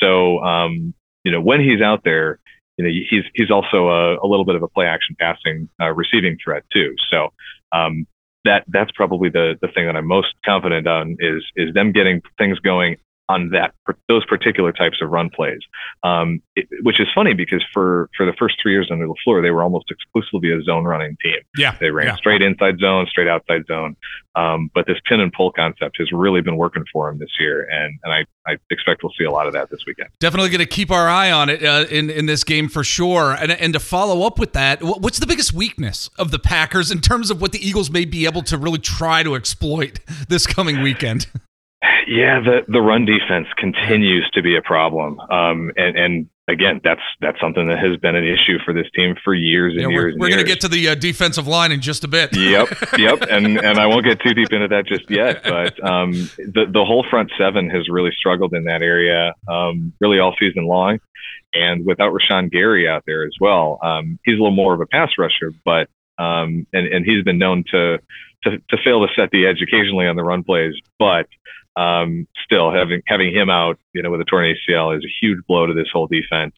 So 0.00 0.40
um, 0.40 0.92
you 1.24 1.32
know 1.32 1.40
when 1.40 1.60
he's 1.60 1.80
out 1.80 2.04
there, 2.04 2.38
you 2.76 2.84
know 2.84 2.90
he's 2.90 3.24
he's 3.34 3.50
also 3.50 3.88
a, 3.88 4.16
a 4.16 4.26
little 4.26 4.44
bit 4.44 4.56
of 4.56 4.62
a 4.62 4.68
play 4.68 4.86
action 4.86 5.16
passing 5.18 5.68
uh, 5.80 5.92
receiving 5.92 6.36
threat 6.42 6.64
too. 6.72 6.94
So 7.10 7.32
um, 7.72 8.06
that 8.50 8.64
that's 8.68 8.90
probably 8.92 9.30
the 9.30 9.54
the 9.62 9.68
thing 9.68 9.86
that 9.86 9.96
I'm 9.96 10.06
most 10.06 10.34
confident 10.44 10.86
on 10.86 11.16
is 11.20 11.44
is 11.54 11.72
them 11.72 11.92
getting 11.92 12.20
things 12.36 12.58
going 12.58 12.96
on 13.30 13.50
that 13.50 13.72
those 14.08 14.24
particular 14.26 14.72
types 14.72 14.98
of 15.00 15.10
run 15.10 15.30
plays, 15.30 15.60
um, 16.02 16.42
it, 16.56 16.66
which 16.82 17.00
is 17.00 17.06
funny 17.14 17.32
because 17.32 17.62
for 17.72 18.10
for 18.16 18.26
the 18.26 18.32
first 18.38 18.56
three 18.60 18.72
years 18.72 18.88
under 18.90 19.06
LaFleur, 19.06 19.40
they 19.42 19.50
were 19.50 19.62
almost 19.62 19.86
exclusively 19.90 20.50
a 20.50 20.60
zone 20.62 20.84
running 20.84 21.16
team. 21.22 21.38
Yeah, 21.56 21.76
They 21.78 21.90
ran 21.90 22.08
yeah. 22.08 22.16
straight 22.16 22.42
inside 22.42 22.78
zone, 22.78 23.06
straight 23.08 23.28
outside 23.28 23.66
zone. 23.66 23.96
Um, 24.36 24.70
but 24.74 24.86
this 24.86 24.98
pin 25.08 25.20
and 25.20 25.32
pull 25.32 25.52
concept 25.52 25.96
has 25.98 26.10
really 26.12 26.40
been 26.40 26.56
working 26.56 26.84
for 26.92 27.08
him 27.08 27.18
this 27.18 27.30
year, 27.38 27.68
and 27.70 27.98
and 28.02 28.12
I, 28.12 28.24
I 28.50 28.56
expect 28.70 29.02
we'll 29.02 29.12
see 29.18 29.24
a 29.24 29.30
lot 29.30 29.46
of 29.46 29.52
that 29.52 29.70
this 29.70 29.80
weekend. 29.86 30.08
Definitely 30.18 30.50
going 30.50 30.60
to 30.60 30.66
keep 30.66 30.90
our 30.90 31.08
eye 31.08 31.30
on 31.30 31.48
it 31.48 31.64
uh, 31.64 31.86
in 31.90 32.10
in 32.10 32.26
this 32.26 32.42
game 32.42 32.68
for 32.68 32.82
sure. 32.82 33.32
And 33.32 33.52
and 33.52 33.72
to 33.74 33.80
follow 33.80 34.26
up 34.26 34.38
with 34.38 34.52
that, 34.54 34.82
what's 34.82 35.20
the 35.20 35.26
biggest 35.26 35.52
weakness 35.52 36.10
of 36.18 36.30
the 36.32 36.38
Packers 36.38 36.90
in 36.90 37.00
terms 37.00 37.30
of 37.30 37.40
what 37.40 37.52
the 37.52 37.66
Eagles 37.66 37.90
may 37.90 38.04
be 38.04 38.24
able 38.24 38.42
to 38.42 38.58
really 38.58 38.78
try 38.78 39.22
to 39.22 39.34
exploit 39.34 40.00
this 40.28 40.46
coming 40.46 40.82
weekend? 40.82 41.26
Yeah, 42.10 42.40
the 42.40 42.62
the 42.66 42.80
run 42.80 43.04
defense 43.04 43.46
continues 43.56 44.28
to 44.34 44.42
be 44.42 44.56
a 44.56 44.62
problem, 44.62 45.20
um, 45.20 45.70
and 45.76 45.96
and 45.96 46.28
again, 46.48 46.80
that's 46.82 47.00
that's 47.20 47.40
something 47.40 47.68
that 47.68 47.78
has 47.78 47.98
been 47.98 48.16
an 48.16 48.24
issue 48.24 48.58
for 48.64 48.74
this 48.74 48.88
team 48.96 49.14
for 49.22 49.32
years 49.32 49.74
and 49.74 49.82
Yeah, 49.82 49.88
years. 49.90 50.14
we're 50.14 50.22
we're 50.22 50.28
going 50.28 50.44
to 50.44 50.44
get 50.44 50.60
to 50.62 50.68
the 50.68 50.88
uh, 50.88 50.96
defensive 50.96 51.46
line 51.46 51.70
in 51.70 51.80
just 51.80 52.02
a 52.02 52.08
bit. 52.08 52.36
yep, 52.36 52.66
yep, 52.98 53.22
and 53.30 53.58
and 53.58 53.78
I 53.78 53.86
won't 53.86 54.04
get 54.04 54.20
too 54.22 54.34
deep 54.34 54.52
into 54.52 54.66
that 54.66 54.86
just 54.86 55.08
yet, 55.08 55.44
but 55.44 55.78
um, 55.88 56.10
the 56.36 56.66
the 56.68 56.84
whole 56.84 57.06
front 57.08 57.30
seven 57.38 57.70
has 57.70 57.88
really 57.88 58.10
struggled 58.10 58.54
in 58.54 58.64
that 58.64 58.82
area, 58.82 59.32
um, 59.46 59.92
really 60.00 60.18
all 60.18 60.34
season 60.36 60.66
long, 60.66 60.98
and 61.54 61.86
without 61.86 62.12
Rashan 62.12 62.50
Gary 62.50 62.88
out 62.88 63.04
there 63.06 63.24
as 63.24 63.34
well, 63.40 63.78
um, 63.84 64.18
he's 64.24 64.34
a 64.34 64.38
little 64.42 64.50
more 64.50 64.74
of 64.74 64.80
a 64.80 64.86
pass 64.86 65.10
rusher, 65.16 65.52
but 65.64 65.88
um, 66.18 66.66
and 66.72 66.88
and 66.88 67.06
he's 67.06 67.22
been 67.22 67.38
known 67.38 67.62
to 67.70 67.98
to 68.42 68.58
to 68.58 68.76
fail 68.82 69.06
to 69.06 69.14
set 69.14 69.30
the 69.30 69.46
edge 69.46 69.62
occasionally 69.62 70.08
on 70.08 70.16
the 70.16 70.24
run 70.24 70.42
plays, 70.42 70.74
but 70.98 71.28
um, 71.76 72.26
still 72.44 72.72
having 72.72 73.02
having 73.06 73.34
him 73.34 73.50
out, 73.50 73.78
you 73.92 74.02
know, 74.02 74.10
with 74.10 74.20
a 74.20 74.24
torn 74.24 74.44
ACL 74.44 74.96
is 74.96 75.04
a 75.04 75.12
huge 75.20 75.38
blow 75.46 75.66
to 75.66 75.74
this 75.74 75.88
whole 75.92 76.06
defense. 76.06 76.54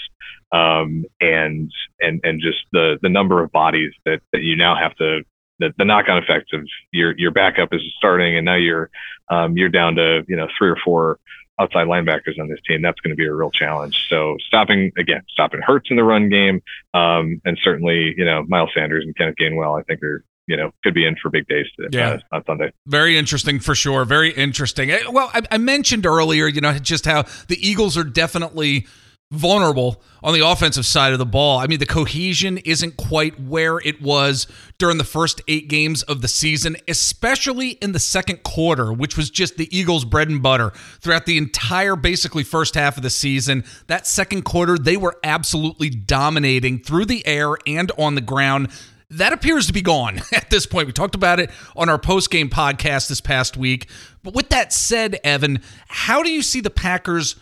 Um, 0.53 1.07
and 1.21 1.73
and 2.01 2.21
and 2.25 2.41
just 2.41 2.59
the 2.73 2.99
the 3.01 3.09
number 3.09 3.43
of 3.43 3.51
bodies 3.53 3.93
that 4.05 4.21
that 4.33 4.43
you 4.43 4.57
now 4.57 4.77
have 4.77 4.95
to 4.97 5.23
the, 5.59 5.73
the 5.79 5.85
knock 5.85 6.09
on 6.09 6.19
effect 6.19 6.53
of 6.53 6.67
your 6.93 7.17
your 7.17 7.31
backup 7.31 7.73
is 7.73 7.81
starting 7.97 8.37
and 8.37 8.45
now 8.45 8.57
you're 8.57 8.91
um, 9.31 9.57
you're 9.57 9.69
down 9.69 9.95
to 9.97 10.25
you 10.29 10.37
know 10.37 10.49
three 10.59 10.69
or 10.69 10.77
four 10.85 11.19
outside 11.59 11.87
linebackers 11.87 12.39
on 12.41 12.49
this 12.49 12.61
team. 12.67 12.83
That's 12.83 13.01
going 13.01 13.11
to 13.11 13.17
be 13.17 13.27
a 13.27 13.33
real 13.33 13.51
challenge. 13.51 14.07
So 14.09 14.37
stopping 14.47 14.93
again, 14.99 15.23
stopping 15.29 15.61
Hurts 15.63 15.91
in 15.91 15.97
the 15.97 16.05
run 16.05 16.29
game, 16.29 16.63
um, 16.95 17.41
and 17.45 17.59
certainly 17.63 18.15
you 18.17 18.25
know 18.25 18.45
Miles 18.49 18.71
Sanders 18.75 19.05
and 19.05 19.17
Kenneth 19.17 19.37
Gainwell, 19.41 19.79
I 19.79 19.83
think 19.85 20.03
are 20.03 20.25
you 20.47 20.57
know 20.57 20.73
could 20.83 20.95
be 20.95 21.07
in 21.07 21.17
for 21.23 21.31
big 21.31 21.47
days 21.47 21.67
today, 21.79 21.97
Yeah. 21.99 22.19
uh, 22.33 22.37
on 22.37 22.45
Sunday. 22.47 22.73
Very 22.87 23.17
interesting 23.17 23.61
for 23.61 23.75
sure. 23.75 24.05
Very 24.05 24.31
interesting. 24.33 24.91
Eh, 24.91 25.01
Well, 25.11 25.31
I, 25.35 25.43
I 25.51 25.59
mentioned 25.59 26.07
earlier, 26.07 26.47
you 26.47 26.61
know, 26.61 26.73
just 26.79 27.07
how 27.07 27.25
the 27.49 27.59
Eagles 27.67 27.97
are 27.97 28.05
definitely 28.05 28.87
vulnerable 29.31 30.03
on 30.23 30.35
the 30.35 30.47
offensive 30.47 30.85
side 30.85 31.15
of 31.15 31.19
the 31.19 31.25
ball. 31.25 31.59
I 31.59 31.67
mean, 31.67 31.79
the 31.79 31.87
cohesion 31.87 32.59
isn't 32.59 32.99
quite 32.99 33.41
where 33.41 33.79
it 33.79 34.03
was 34.03 34.47
during 34.77 34.99
the 34.99 35.05
first 35.05 35.41
eight 35.49 35.69
games 35.69 36.03
of 36.03 36.21
the 36.21 36.29
season, 36.29 36.77
especially 36.87 37.71
in 37.81 37.93
the 37.93 37.99
second 37.99 38.43
quarter, 38.43 38.93
which 38.93 39.17
was 39.17 39.31
just 39.31 39.57
the 39.57 39.75
Eagles' 39.77 40.05
bread 40.05 40.29
and 40.29 40.43
butter 40.43 40.71
throughout 41.01 41.25
the 41.25 41.39
entire, 41.39 41.97
basically, 41.97 42.45
first 42.45 42.75
half 42.75 42.99
of 42.99 43.03
the 43.03 43.09
season. 43.09 43.65
That 43.87 44.07
second 44.07 44.43
quarter, 44.43 44.77
they 44.77 44.99
were 44.99 45.17
absolutely 45.25 45.89
dominating 45.89 46.81
through 46.81 47.07
the 47.07 47.27
air 47.27 47.57
and 47.67 47.91
on 47.97 48.15
the 48.17 48.21
ground 48.21 48.69
that 49.13 49.33
appears 49.33 49.67
to 49.67 49.73
be 49.73 49.83
gone 49.83 50.21
at 50.33 50.51
this 50.51 50.67
point. 50.67 50.87
We 50.87 50.93
talked 50.93 51.15
about 51.15 51.41
it 51.41 51.51
on 51.77 51.89
our 51.89 51.99
post 51.99 52.31
game 52.31 52.49
podcast 52.49 53.09
this 53.09 53.21
past 53.21 53.57
week. 53.57 53.89
But 54.23 54.35
with 54.35 54.49
that 54.51 54.73
said, 54.73 55.19
Evan, 55.25 55.61
how 55.89 56.23
do 56.23 56.31
you 56.31 56.43
see 56.43 56.61
the 56.61 56.71
Packers 56.71 57.37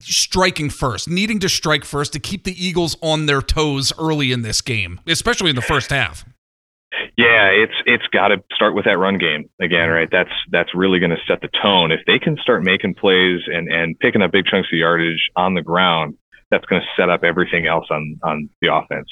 striking 0.00 0.70
first, 0.70 1.08
needing 1.08 1.38
to 1.40 1.48
strike 1.48 1.84
first 1.84 2.12
to 2.12 2.20
keep 2.20 2.44
the 2.44 2.64
Eagles 2.64 2.96
on 3.02 3.26
their 3.26 3.42
toes 3.42 3.92
early 3.98 4.32
in 4.32 4.42
this 4.42 4.60
game, 4.60 5.00
especially 5.06 5.50
in 5.50 5.56
the 5.56 5.62
first 5.62 5.90
half? 5.90 6.24
Yeah, 7.16 7.48
it's 7.48 7.74
it's 7.86 8.06
got 8.12 8.28
to 8.28 8.42
start 8.54 8.74
with 8.74 8.84
that 8.84 8.98
run 8.98 9.18
game 9.18 9.48
again, 9.60 9.88
right? 9.88 10.08
That's 10.10 10.30
that's 10.50 10.74
really 10.74 10.98
going 10.98 11.10
to 11.10 11.18
set 11.26 11.40
the 11.40 11.48
tone. 11.62 11.90
If 11.90 12.00
they 12.06 12.18
can 12.18 12.36
start 12.38 12.62
making 12.62 12.94
plays 12.94 13.40
and 13.46 13.70
and 13.70 13.98
picking 13.98 14.22
up 14.22 14.32
big 14.32 14.46
chunks 14.46 14.68
of 14.72 14.78
yardage 14.78 15.30
on 15.36 15.54
the 15.54 15.62
ground, 15.62 16.16
that's 16.52 16.66
going 16.66 16.82
to 16.82 16.88
set 16.96 17.08
up 17.08 17.24
everything 17.24 17.66
else 17.66 17.86
on 17.90 18.20
on 18.22 18.48
the 18.60 18.72
offense. 18.72 19.08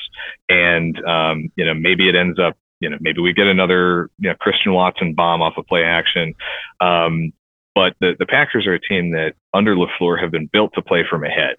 And 0.48 1.02
um, 1.04 1.48
you 1.56 1.64
know, 1.64 1.74
maybe 1.74 2.08
it 2.08 2.14
ends 2.14 2.38
up, 2.38 2.56
you 2.78 2.88
know, 2.88 2.98
maybe 3.00 3.20
we 3.20 3.32
get 3.32 3.48
another 3.48 4.10
you 4.18 4.28
know 4.28 4.36
Christian 4.38 4.72
Watson 4.74 5.14
bomb 5.14 5.42
off 5.42 5.54
a 5.56 5.64
play 5.64 5.82
action. 5.82 6.34
Um, 6.80 7.32
but 7.74 7.94
the 8.00 8.14
the 8.18 8.26
Packers 8.26 8.66
are 8.66 8.74
a 8.74 8.80
team 8.80 9.12
that 9.12 9.34
under 9.54 9.74
LaFleur 9.74 10.20
have 10.20 10.30
been 10.30 10.48
built 10.52 10.72
to 10.74 10.82
play 10.82 11.04
from 11.08 11.24
ahead. 11.24 11.56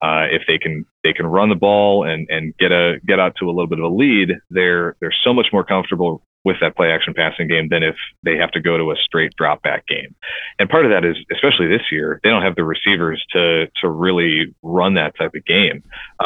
Uh, 0.00 0.26
if 0.30 0.42
they 0.48 0.58
can 0.58 0.86
they 1.04 1.12
can 1.12 1.26
run 1.26 1.50
the 1.50 1.54
ball 1.54 2.04
and 2.04 2.26
and 2.30 2.56
get 2.56 2.72
a 2.72 2.98
get 3.06 3.20
out 3.20 3.34
to 3.36 3.46
a 3.46 3.52
little 3.52 3.66
bit 3.66 3.78
of 3.78 3.84
a 3.84 3.94
lead, 3.94 4.32
they're 4.48 4.96
they're 5.00 5.14
so 5.24 5.34
much 5.34 5.48
more 5.52 5.64
comfortable 5.64 6.22
with 6.48 6.58
that 6.62 6.74
play 6.76 6.90
action 6.90 7.12
passing 7.14 7.46
game 7.46 7.68
than 7.68 7.82
if 7.82 7.96
they 8.26 8.36
have 8.42 8.50
to 8.56 8.60
go 8.68 8.76
to 8.78 8.90
a 8.90 8.96
straight 8.96 9.32
drop 9.36 9.62
back 9.62 9.86
game. 9.86 10.14
And 10.58 10.68
part 10.68 10.84
of 10.86 10.90
that 10.92 11.04
is 11.04 11.16
especially 11.30 11.68
this 11.68 11.86
year, 11.92 12.20
they 12.22 12.30
don't 12.30 12.46
have 12.48 12.56
the 12.56 12.64
receivers 12.64 13.20
to 13.34 13.66
to 13.80 13.86
really 13.88 14.54
run 14.62 14.94
that 14.94 15.12
type 15.20 15.34
of 15.38 15.44
game 15.44 15.78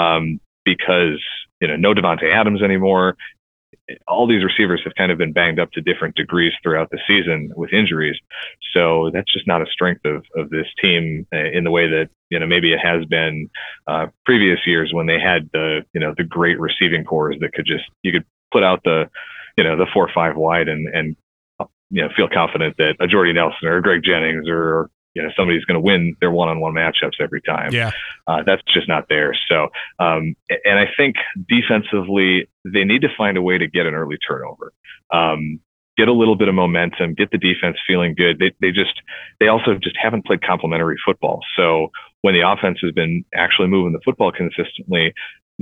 um, 0.02 0.40
because 0.64 1.20
you 1.60 1.68
know 1.68 1.76
no 1.76 1.92
Davante 1.92 2.32
Adams 2.32 2.62
anymore. 2.62 3.16
All 4.06 4.26
these 4.28 4.44
receivers 4.44 4.80
have 4.84 4.94
kind 4.94 5.10
of 5.10 5.18
been 5.18 5.32
banged 5.32 5.58
up 5.58 5.70
to 5.72 5.80
different 5.80 6.14
degrees 6.14 6.52
throughout 6.62 6.88
the 6.90 7.00
season 7.08 7.38
with 7.60 7.72
injuries. 7.72 8.18
So 8.72 9.10
that's 9.12 9.30
just 9.32 9.46
not 9.46 9.60
a 9.60 9.66
strength 9.66 10.04
of, 10.04 10.24
of 10.40 10.50
this 10.50 10.68
team 10.80 11.26
uh, 11.34 11.50
in 11.58 11.64
the 11.64 11.70
way 11.70 11.88
that, 11.88 12.08
you 12.30 12.38
know, 12.38 12.46
maybe 12.46 12.72
it 12.72 12.78
has 12.78 13.04
been 13.06 13.50
uh, 13.92 14.06
previous 14.24 14.60
years 14.66 14.92
when 14.92 15.06
they 15.06 15.18
had 15.18 15.50
the, 15.52 15.66
you 15.94 16.00
know, 16.00 16.14
the 16.16 16.28
great 16.36 16.58
receiving 16.60 17.04
cores 17.04 17.36
that 17.40 17.52
could 17.54 17.66
just, 17.66 17.84
you 18.04 18.12
could 18.12 18.26
put 18.52 18.62
out 18.62 18.80
the, 18.84 19.10
you 19.56 19.64
know, 19.64 19.76
the 19.76 19.86
four 19.92 20.04
or 20.06 20.12
five 20.14 20.36
wide 20.36 20.68
and, 20.68 20.88
and, 20.88 21.16
you 21.90 22.02
know, 22.02 22.08
feel 22.16 22.28
confident 22.28 22.76
that 22.78 22.94
a 23.00 23.06
Jordy 23.06 23.32
Nelson 23.32 23.68
or 23.68 23.80
Greg 23.80 24.02
Jennings 24.02 24.48
or, 24.48 24.90
you 25.14 25.22
know, 25.22 25.28
somebody's 25.36 25.64
going 25.66 25.74
to 25.74 25.80
win 25.80 26.16
their 26.20 26.30
one-on-one 26.30 26.72
matchups 26.72 27.20
every 27.20 27.42
time 27.42 27.70
Yeah. 27.72 27.90
uh, 28.26 28.42
that's 28.46 28.62
just 28.72 28.88
not 28.88 29.10
there. 29.10 29.36
So, 29.48 29.68
um, 29.98 30.34
and 30.64 30.78
I 30.78 30.86
think 30.96 31.16
defensively, 31.48 32.48
they 32.64 32.84
need 32.84 33.02
to 33.02 33.10
find 33.16 33.36
a 33.36 33.42
way 33.42 33.58
to 33.58 33.66
get 33.66 33.84
an 33.84 33.92
early 33.92 34.16
turnover, 34.16 34.72
um, 35.10 35.60
get 35.98 36.08
a 36.08 36.12
little 36.14 36.36
bit 36.36 36.48
of 36.48 36.54
momentum, 36.54 37.12
get 37.12 37.30
the 37.30 37.36
defense 37.36 37.76
feeling 37.86 38.14
good. 38.14 38.38
They, 38.38 38.52
they 38.62 38.70
just, 38.70 39.02
they 39.38 39.48
also 39.48 39.74
just 39.74 39.96
haven't 40.02 40.24
played 40.24 40.42
complementary 40.42 40.96
football. 41.04 41.40
So 41.56 41.90
when 42.22 42.32
the 42.32 42.48
offense 42.48 42.78
has 42.82 42.92
been 42.92 43.22
actually 43.34 43.68
moving 43.68 43.92
the 43.92 44.00
football 44.02 44.32
consistently, 44.32 45.12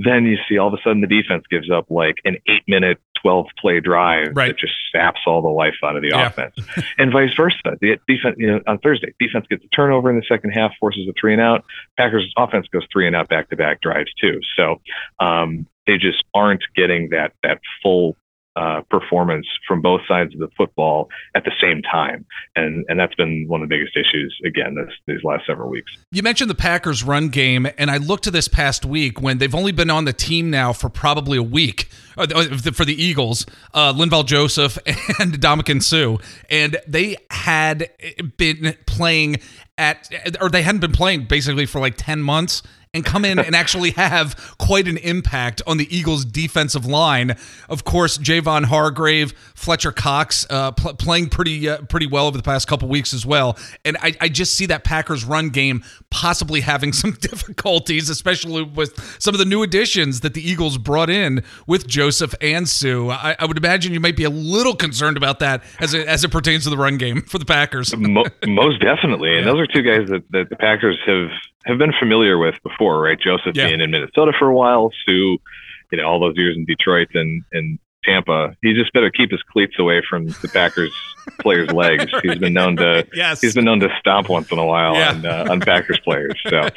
then 0.03 0.25
you 0.25 0.37
see 0.47 0.57
all 0.57 0.67
of 0.67 0.73
a 0.73 0.81
sudden 0.83 1.01
the 1.01 1.07
defense 1.07 1.43
gives 1.49 1.69
up 1.71 1.85
like 1.89 2.15
an 2.25 2.37
eight 2.47 2.63
minute, 2.67 2.97
12 3.21 3.45
play 3.59 3.79
drive 3.79 4.29
Right. 4.35 4.47
that 4.47 4.57
just 4.57 4.73
saps 4.91 5.19
all 5.27 5.41
the 5.41 5.47
life 5.49 5.75
out 5.83 5.95
of 5.95 6.01
the 6.01 6.09
Yeah. 6.09 6.27
offense 6.27 6.55
and 6.97 7.11
vice 7.11 7.33
versa. 7.35 7.77
The 7.79 7.97
defense, 8.07 8.35
you 8.39 8.47
know, 8.47 8.61
on 8.67 8.79
Thursday, 8.79 9.13
defense 9.19 9.45
gets 9.49 9.63
a 9.63 9.67
turnover 9.69 10.09
in 10.09 10.15
the 10.17 10.25
second 10.27 10.51
half, 10.51 10.71
forces 10.79 11.07
a 11.07 11.13
three 11.19 11.33
and 11.33 11.41
out. 11.41 11.63
Packers 11.97 12.31
offense 12.37 12.67
goes 12.67 12.83
three 12.91 13.05
and 13.07 13.15
out 13.15 13.29
back 13.29 13.49
to 13.49 13.55
back 13.55 13.81
drives 13.81 14.11
too. 14.19 14.39
So 14.55 14.81
um, 15.19 15.67
they 15.87 15.97
just 15.97 16.23
aren't 16.33 16.63
getting 16.75 17.09
that 17.09 17.33
that 17.43 17.59
full 17.83 18.15
uh, 18.55 18.81
performance 18.89 19.47
from 19.67 19.81
both 19.81 20.01
sides 20.07 20.33
of 20.33 20.39
the 20.39 20.49
football 20.57 21.09
at 21.35 21.45
the 21.45 21.51
same 21.61 21.81
time, 21.81 22.25
and 22.55 22.85
and 22.89 22.99
that's 22.99 23.15
been 23.15 23.45
one 23.47 23.61
of 23.61 23.69
the 23.69 23.75
biggest 23.75 23.95
issues 23.95 24.37
again 24.45 24.75
this 24.75 24.93
these 25.07 25.23
last 25.23 25.45
several 25.45 25.69
weeks. 25.69 25.91
You 26.11 26.21
mentioned 26.23 26.49
the 26.49 26.55
Packers 26.55 27.03
run 27.03 27.29
game, 27.29 27.67
and 27.77 27.89
I 27.89 27.97
looked 27.97 28.25
to 28.25 28.31
this 28.31 28.47
past 28.47 28.85
week 28.85 29.21
when 29.21 29.37
they've 29.37 29.55
only 29.55 29.71
been 29.71 29.89
on 29.89 30.05
the 30.05 30.13
team 30.13 30.49
now 30.49 30.73
for 30.73 30.89
probably 30.89 31.37
a 31.37 31.43
week 31.43 31.89
uh, 32.17 32.27
for 32.73 32.85
the 32.85 32.95
Eagles, 33.01 33.45
uh, 33.73 33.93
Linval 33.93 34.25
Joseph 34.25 34.77
and 35.19 35.39
Ndamukong 35.39 35.81
Suh, 35.81 36.17
and 36.49 36.77
they 36.87 37.17
had 37.29 37.89
been 38.37 38.75
playing 38.85 39.37
at, 39.77 40.09
or 40.41 40.49
they 40.49 40.61
hadn't 40.61 40.81
been 40.81 40.91
playing 40.91 41.25
basically 41.25 41.65
for 41.65 41.79
like 41.79 41.95
10 41.97 42.21
months 42.21 42.61
and 42.93 43.05
come 43.05 43.23
in 43.23 43.39
and 43.39 43.55
actually 43.55 43.91
have 43.91 44.55
quite 44.57 44.87
an 44.87 44.97
impact 44.97 45.61
on 45.65 45.77
the 45.77 45.95
Eagles' 45.95 46.25
defensive 46.25 46.85
line. 46.85 47.35
Of 47.69 47.85
course, 47.85 48.17
Javon 48.17 48.65
Hargrave, 48.65 49.31
Fletcher 49.55 49.93
Cox 49.93 50.45
uh, 50.49 50.71
pl- 50.71 50.95
playing 50.95 51.29
pretty 51.29 51.69
uh, 51.69 51.83
pretty 51.83 52.07
well 52.07 52.27
over 52.27 52.35
the 52.35 52.43
past 52.43 52.67
couple 52.67 52.89
weeks 52.89 53.13
as 53.13 53.25
well. 53.25 53.57
And 53.85 53.95
I, 54.01 54.13
I 54.19 54.27
just 54.27 54.55
see 54.55 54.65
that 54.65 54.83
Packers 54.83 55.23
run 55.23 55.49
game 55.49 55.83
possibly 56.09 56.59
having 56.61 56.91
some 57.01 57.13
difficulties, 57.13 58.09
especially 58.09 58.63
with 58.63 58.99
some 59.21 59.33
of 59.33 59.39
the 59.39 59.45
new 59.45 59.63
additions 59.63 60.19
that 60.21 60.33
the 60.33 60.41
Eagles 60.41 60.77
brought 60.77 61.09
in 61.09 61.43
with 61.67 61.87
Joseph 61.87 62.35
and 62.41 62.67
Suh. 62.67 63.07
I, 63.07 63.37
I 63.39 63.45
would 63.45 63.57
imagine 63.57 63.93
you 63.93 64.01
might 64.01 64.17
be 64.17 64.25
a 64.25 64.29
little 64.29 64.75
concerned 64.75 65.15
about 65.15 65.39
that 65.39 65.63
as 65.79 65.93
it, 65.93 66.07
as 66.07 66.25
it 66.25 66.31
pertains 66.31 66.65
to 66.65 66.69
the 66.69 66.77
run 66.77 66.97
game 66.97 67.21
for 67.21 67.37
the 67.37 67.45
Packers. 67.45 67.95
Most 68.45 68.81
definitely, 68.81 69.37
and 69.37 69.47
those 69.47 69.59
are 69.59 69.67
two 69.67 69.81
guys 69.81 70.09
that, 70.09 70.23
that 70.31 70.49
the 70.49 70.57
Packers 70.57 70.99
have 71.05 71.29
have 71.65 71.77
been 71.77 71.93
familiar 71.99 72.37
with 72.37 72.55
before, 72.63 73.01
right? 73.01 73.19
Joseph 73.19 73.55
Yeah. 73.55 73.67
being 73.67 73.81
in 73.81 73.91
Minnesota 73.91 74.31
for 74.37 74.47
a 74.49 74.55
while, 74.55 74.91
Suh, 75.05 75.11
you 75.11 75.39
know, 75.93 76.03
all 76.03 76.19
those 76.19 76.37
years 76.37 76.55
in 76.57 76.65
Detroit 76.65 77.09
and 77.13 77.43
and 77.51 77.79
Tampa. 78.03 78.55
He 78.63 78.73
just 78.73 78.91
better 78.93 79.11
keep 79.11 79.29
his 79.29 79.43
cleats 79.43 79.77
away 79.77 80.01
from 80.09 80.25
the 80.25 80.49
Packers 80.51 80.91
players' 81.39 81.71
legs. 81.71 82.05
He's 82.23 82.39
been 82.39 82.53
known 82.53 82.75
to 82.77 83.05
Yes. 83.13 83.41
he's 83.41 83.53
been 83.53 83.65
known 83.65 83.79
to 83.81 83.89
stomp 83.99 84.27
once 84.27 84.51
in 84.51 84.57
a 84.57 84.65
while 84.65 84.95
Yeah. 84.95 85.09
on 85.11 85.23
uh, 85.25 85.47
on 85.51 85.59
Packers 85.59 85.99
players. 86.03 86.33
So 86.47 86.67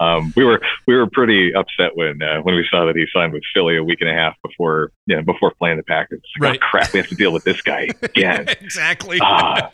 um, 0.00 0.32
we 0.36 0.42
were 0.44 0.60
we 0.88 0.96
were 0.96 1.06
pretty 1.08 1.54
upset 1.54 1.94
when 1.96 2.20
uh, 2.20 2.40
when 2.40 2.56
we 2.56 2.66
saw 2.68 2.84
that 2.86 2.96
he 2.96 3.04
signed 3.14 3.32
with 3.32 3.44
Philly 3.54 3.76
a 3.76 3.84
week 3.84 4.00
and 4.00 4.10
a 4.10 4.12
half 4.12 4.34
before 4.42 4.90
you 5.06 5.14
know 5.14 5.22
before 5.22 5.52
playing 5.56 5.76
the 5.76 5.84
Packers. 5.84 6.20
Like, 6.40 6.50
Right. 6.50 6.60
Oh 6.60 6.66
crap, 6.66 6.92
we 6.92 6.98
have 6.98 7.08
to 7.10 7.14
deal 7.14 7.32
with 7.32 7.44
this 7.44 7.62
guy 7.62 7.90
again. 8.02 8.48
exactly. 8.60 9.18
Ah. 9.22 9.70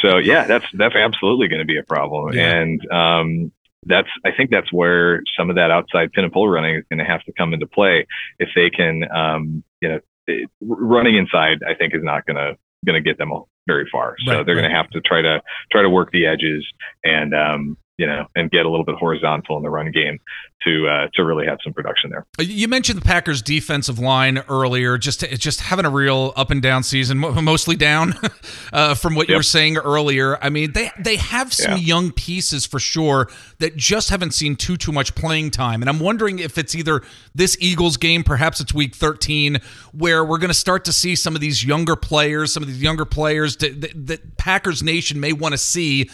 so 0.00 0.16
yeah, 0.16 0.44
that's 0.46 0.64
that's 0.72 0.94
absolutely 0.96 1.48
going 1.48 1.60
to 1.60 1.66
be 1.66 1.76
a 1.76 1.82
problem, 1.82 2.32
Yeah. 2.32 2.54
and 2.56 2.90
um, 2.90 3.52
that's 3.88 4.08
I 4.24 4.30
think 4.36 4.50
that's 4.50 4.72
where 4.72 5.22
some 5.36 5.50
of 5.50 5.56
that 5.56 5.70
outside 5.70 6.12
pin 6.12 6.24
and 6.24 6.32
pull 6.32 6.48
running 6.48 6.76
is 6.76 6.84
going 6.90 6.98
to 6.98 7.04
have 7.04 7.22
to 7.24 7.32
come 7.32 7.52
into 7.54 7.66
play 7.66 8.06
if 8.38 8.48
they 8.54 8.70
can, 8.70 9.04
um, 9.10 9.64
you 9.80 9.88
know, 9.88 10.00
it- 10.26 10.50
running 10.60 11.16
inside. 11.16 11.58
I 11.66 11.74
think 11.74 11.94
is 11.94 12.02
not 12.02 12.26
going 12.26 12.36
to 12.36 12.56
going 12.86 13.02
to 13.02 13.06
get 13.06 13.18
them 13.18 13.32
very 13.66 13.88
far. 13.90 14.14
So 14.24 14.32
Right, 14.32 14.46
they're 14.46 14.54
going 14.54 14.70
to 14.70 14.76
have 14.76 14.90
to 14.90 15.00
try 15.00 15.22
to 15.22 15.42
try 15.72 15.82
to 15.82 15.90
work 15.90 16.10
the 16.12 16.26
edges 16.26 16.64
and 17.04 17.34
um, 17.34 17.76
you 17.98 18.06
know 18.06 18.26
and 18.34 18.50
get 18.50 18.64
a 18.64 18.70
little 18.70 18.84
bit 18.84 18.94
horizontal 18.94 19.56
in 19.56 19.62
the 19.62 19.68
run 19.70 19.90
game 19.92 20.18
to 20.64 20.88
uh, 20.88 21.08
to 21.14 21.24
really 21.24 21.46
have 21.46 21.58
some 21.62 21.72
production 21.72 22.10
there. 22.10 22.26
You 22.40 22.66
mentioned 22.68 23.00
the 23.00 23.04
Packers' 23.04 23.42
defensive 23.42 23.98
line 23.98 24.38
earlier, 24.48 24.96
just 24.98 25.20
just 25.38 25.60
having 25.60 25.84
a 25.84 25.90
real 25.90 26.32
up 26.36 26.50
and 26.50 26.62
down 26.62 26.82
season, 26.82 27.18
mostly 27.18 27.76
down 27.76 28.14
uh, 28.72 28.94
from 28.94 29.14
what 29.14 29.28
you 29.28 29.36
were 29.36 29.42
saying 29.42 29.76
earlier. 29.76 30.42
I 30.42 30.48
mean, 30.48 30.72
they 30.72 30.90
they 30.98 31.16
have 31.16 31.52
some 31.52 31.72
Yeah. 31.72 31.78
young 31.78 32.12
pieces 32.12 32.66
for 32.66 32.78
sure 32.78 33.28
that 33.58 33.76
just 33.76 34.10
haven't 34.10 34.32
seen 34.32 34.56
too 34.56 34.76
too 34.76 34.92
much 34.92 35.14
playing 35.14 35.50
time, 35.50 35.82
and 35.82 35.88
I'm 35.88 36.00
wondering 36.00 36.38
if 36.38 36.56
it's 36.58 36.74
either 36.74 37.02
this 37.34 37.56
Eagles 37.60 37.96
game, 37.96 38.24
perhaps 38.24 38.60
it's 38.60 38.72
Week 38.74 38.94
13, 38.94 39.58
where 39.92 40.24
we're 40.24 40.38
going 40.38 40.48
to 40.48 40.54
start 40.54 40.84
to 40.86 40.92
see 40.92 41.14
some 41.14 41.34
of 41.34 41.40
these 41.40 41.64
younger 41.64 41.94
players, 41.96 42.52
some 42.52 42.62
of 42.62 42.68
these 42.68 42.82
younger 42.82 43.04
players 43.04 43.56
that, 43.58 43.80
that, 43.80 44.06
that 44.06 44.36
Packers 44.36 44.82
Nation 44.82 45.20
may 45.20 45.32
want 45.32 45.52
to 45.52 45.58
see 45.58 46.10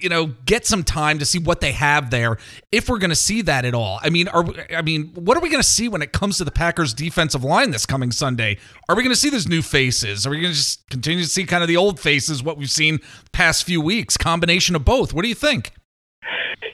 you 0.00 0.08
know, 0.08 0.26
get 0.44 0.66
some 0.66 0.82
time 0.82 1.18
to 1.18 1.24
see 1.24 1.38
what 1.38 1.60
they 1.60 1.72
have 1.72 2.10
there. 2.10 2.38
If 2.72 2.88
we're 2.88 2.98
going 2.98 3.10
to 3.10 3.16
see 3.16 3.42
that 3.42 3.64
at 3.64 3.74
all, 3.74 4.00
I 4.02 4.10
mean, 4.10 4.28
are 4.28 4.44
I 4.74 4.82
mean, 4.82 5.08
what 5.14 5.36
are 5.36 5.40
we 5.40 5.48
going 5.48 5.62
to 5.62 5.68
see 5.68 5.88
when 5.88 6.02
it 6.02 6.12
comes 6.12 6.38
to 6.38 6.44
the 6.44 6.50
Packers' 6.50 6.92
defensive 6.92 7.44
line 7.44 7.70
this 7.70 7.86
coming 7.86 8.10
Sunday? 8.10 8.58
Are 8.88 8.96
we 8.96 9.02
going 9.02 9.14
to 9.14 9.20
see 9.20 9.30
those 9.30 9.46
new 9.46 9.62
faces? 9.62 10.26
Are 10.26 10.30
we 10.30 10.40
going 10.40 10.52
to 10.52 10.58
just 10.58 10.88
continue 10.90 11.22
to 11.22 11.30
see 11.30 11.44
kind 11.44 11.62
of 11.62 11.68
the 11.68 11.76
old 11.76 12.00
faces, 12.00 12.42
what 12.42 12.58
we've 12.58 12.70
seen 12.70 12.98
past 13.32 13.64
few 13.64 13.80
weeks? 13.80 14.16
Combination 14.16 14.74
of 14.74 14.84
both. 14.84 15.12
What 15.12 15.22
do 15.22 15.28
you 15.28 15.34
think? 15.34 15.72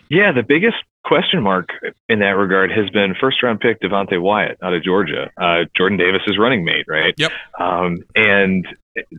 Yeah, 0.09 0.33
the 0.33 0.43
biggest 0.43 0.77
question 1.05 1.43
mark 1.43 1.69
in 2.09 2.21
that 2.21 2.37
regard 2.37 2.71
has 2.71 2.89
been 2.91 3.15
first 3.21 3.43
round 3.43 3.61
pick 3.61 3.81
Devonte 3.81 4.21
Wyatt 4.21 4.59
out 4.63 4.73
of 4.73 4.83
Georgia, 4.83 5.31
uh, 5.37 5.65
Jordan 5.77 5.99
Davis's 5.99 6.39
running 6.39 6.65
mate, 6.65 6.87
right? 6.89 7.15
Yep. 7.19 7.33
Um, 7.59 7.99
and 8.15 8.67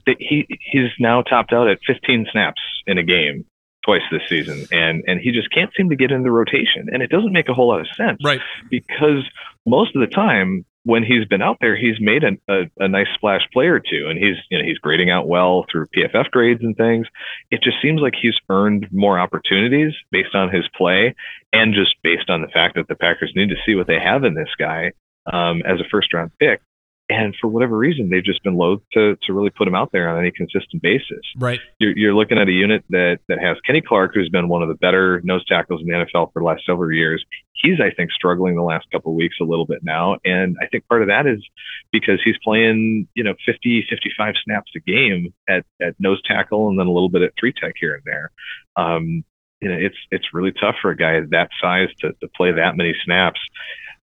th- 0.06 0.18
he 0.20 0.48
he's 0.72 0.90
now 1.00 1.22
topped 1.22 1.54
out 1.54 1.68
at 1.68 1.80
15 1.86 2.28
snaps 2.32 2.62
in 2.88 2.98
a 2.98 3.04
game 3.04 3.46
twice 3.84 4.02
this 4.12 4.22
season, 4.28 4.66
and 4.72 5.04
and 5.08 5.20
he 5.20 5.32
just 5.32 5.52
can't 5.52 5.72
seem 5.76 5.90
to 5.90 5.96
get 5.96 6.12
in 6.12 6.24
the 6.24 6.32
rotation, 6.32 6.90
and 6.92 7.02
it 7.02 7.10
doesn't 7.10 7.34
make 7.34 7.50
a 7.50 7.54
whole 7.54 7.68
lot 7.68 7.82
of 7.82 7.88
sense, 7.96 8.20
Right. 8.24 8.42
Because 8.70 9.24
most 9.66 9.96
of 9.96 10.02
the 10.02 10.08
time 10.08 10.66
when 10.86 11.04
he's 11.04 11.26
been 11.26 11.42
out 11.42 11.58
there, 11.62 11.78
he's 11.78 12.00
made 12.00 12.24
a, 12.24 12.32
a, 12.50 12.64
a 12.80 12.88
nice 12.88 13.08
splash 13.14 13.42
play 13.54 13.68
or 13.68 13.80
two, 13.80 14.08
and 14.10 14.20
he's 14.20 14.36
you 14.50 14.58
know 14.58 14.64
he's 14.64 14.78
grading 14.78 15.10
out 15.10 15.28
well 15.28 15.66
through 15.72 15.88
PFF 15.88 16.30
grades 16.32 16.64
and 16.64 16.76
things. 16.76 17.08
It 17.52 17.62
just 17.64 17.78
seems 17.82 18.02
like 18.02 18.14
he's 18.20 18.36
earned 18.50 18.88
more 18.92 19.20
opportunities 19.20 19.94
based 20.12 20.36
on 20.36 20.50
his 20.50 20.68
play, 20.76 21.16
and 21.52 21.74
just 21.74 21.96
based 22.04 22.30
on 22.30 22.42
the 22.42 22.50
fact 22.50 22.76
that 22.76 22.88
the 22.88 22.96
Packers 22.96 23.32
need 23.36 23.50
to 23.50 23.56
see 23.66 23.76
what 23.76 23.88
they 23.88 24.00
have 24.00 24.24
in 24.24 24.34
this 24.34 24.50
guy 24.58 24.92
um, 25.32 25.62
as 25.66 25.80
a 25.80 25.90
first 25.90 26.14
round 26.14 26.32
pick. 26.40 26.62
And 27.10 27.36
for 27.40 27.48
whatever 27.48 27.78
reason, 27.78 28.10
they've 28.10 28.24
just 28.24 28.42
been 28.44 28.56
loath 28.56 28.82
to, 28.94 29.18
to 29.24 29.34
really 29.34 29.50
put 29.50 29.68
him 29.68 29.76
out 29.76 29.92
there 29.92 30.08
on 30.10 30.18
any 30.20 30.32
consistent 30.32 30.82
basis 30.82 31.20
Right. 31.38 31.60
you're, 31.80 31.98
you're 31.98 32.14
looking 32.16 32.38
at 32.38 32.48
a 32.48 32.52
unit 32.52 32.86
that 32.90 33.20
that 33.28 33.40
has 33.40 33.58
Kenny 33.66 33.82
Clark, 33.82 34.14
who's 34.14 34.30
been 34.30 34.48
one 34.48 34.62
of 34.62 34.70
the 34.70 34.76
better 34.76 35.20
nose 35.24 35.46
tackles 35.46 35.82
in 35.82 35.88
the 35.88 35.94
NFL 35.94 36.32
for 36.32 36.40
the 36.42 36.46
last 36.46 36.66
several 36.66 36.92
years. 36.92 37.24
He's, 37.54 37.80
I 37.80 37.92
think, 37.92 38.12
struggling 38.12 38.56
the 38.56 38.64
last 38.64 38.90
couple 38.92 39.12
of 39.12 39.16
weeks 39.16 39.36
a 39.42 39.44
little 39.44 39.66
bit 39.66 39.84
now, 39.84 40.18
and 40.24 40.58
I 40.62 40.68
think 40.68 40.88
part 40.88 41.02
of 41.02 41.10
that 41.10 41.28
is 41.28 41.44
because 41.92 42.20
he's 42.24 42.36
playing, 42.44 43.08
you 43.16 43.24
know, 43.24 43.36
50, 43.46 43.86
55 43.90 44.36
snaps 44.44 44.72
a 44.76 44.80
game 44.80 45.34
at 45.48 45.66
at 45.82 45.96
nose 46.00 46.22
tackle, 46.26 46.70
and 46.70 46.80
then 46.80 46.88
a 46.88 46.92
little 46.92 47.10
bit 47.10 47.22
at 47.22 47.34
three 47.40 47.54
tech 47.54 47.74
here 47.80 47.96
and 47.96 48.04
there. 48.06 48.32
Um, 48.76 49.24
you 49.62 49.70
know, 49.70 49.78
it's 49.78 49.98
it's 50.12 50.34
really 50.34 50.52
tough 50.52 50.76
for 50.82 50.92
a 50.92 50.98
guy 50.98 51.20
that 51.32 51.50
size 51.62 51.90
to 52.00 52.14
to 52.22 52.28
play 52.36 52.52
that 52.54 52.76
many 52.78 52.94
snaps, 53.06 53.40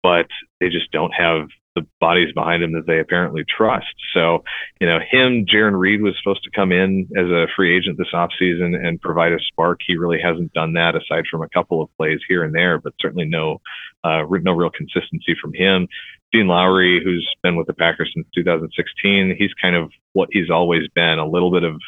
but 0.01 0.27
they 0.59 0.69
just 0.69 0.91
don't 0.91 1.13
have 1.13 1.47
the 1.75 1.85
bodies 1.99 2.33
behind 2.33 2.63
him 2.63 2.73
that 2.73 2.85
they 2.85 2.99
apparently 2.99 3.43
trust. 3.43 3.93
So, 4.13 4.43
you 4.79 4.87
know, 4.87 4.99
him, 4.99 5.45
Jarran 5.45 5.77
Reed 5.79 6.01
was 6.01 6.15
supposed 6.21 6.43
to 6.43 6.51
come 6.51 6.71
in 6.71 7.07
as 7.17 7.25
a 7.25 7.47
free 7.55 7.75
agent 7.75 7.97
this 7.97 8.13
offseason 8.13 8.75
and 8.75 9.01
provide 9.01 9.33
a 9.33 9.39
spark. 9.39 9.79
He 9.85 9.97
really 9.97 10.19
hasn't 10.21 10.53
done 10.53 10.73
that 10.73 10.95
aside 10.95 11.25
from 11.29 11.41
a 11.41 11.49
couple 11.49 11.81
of 11.81 11.89
plays 11.97 12.19
here 12.27 12.43
and 12.43 12.53
there, 12.53 12.79
but 12.79 12.93
certainly 12.99 13.25
no, 13.25 13.59
uh, 14.03 14.23
no 14.29 14.53
real 14.53 14.69
consistency 14.69 15.35
from 15.41 15.53
him. 15.53 15.87
Dean 16.31 16.47
Lowry, 16.47 17.01
who's 17.03 17.27
been 17.43 17.55
with 17.55 17.67
the 17.67 17.73
Packers 17.73 18.11
since 18.13 18.27
2016, 18.33 19.35
he's 19.37 19.53
kind 19.61 19.75
of 19.75 19.91
what 20.13 20.29
he's 20.31 20.49
always 20.49 20.87
been, 20.95 21.19
a 21.19 21.27
little 21.27 21.51
bit 21.51 21.63
of 21.63 21.79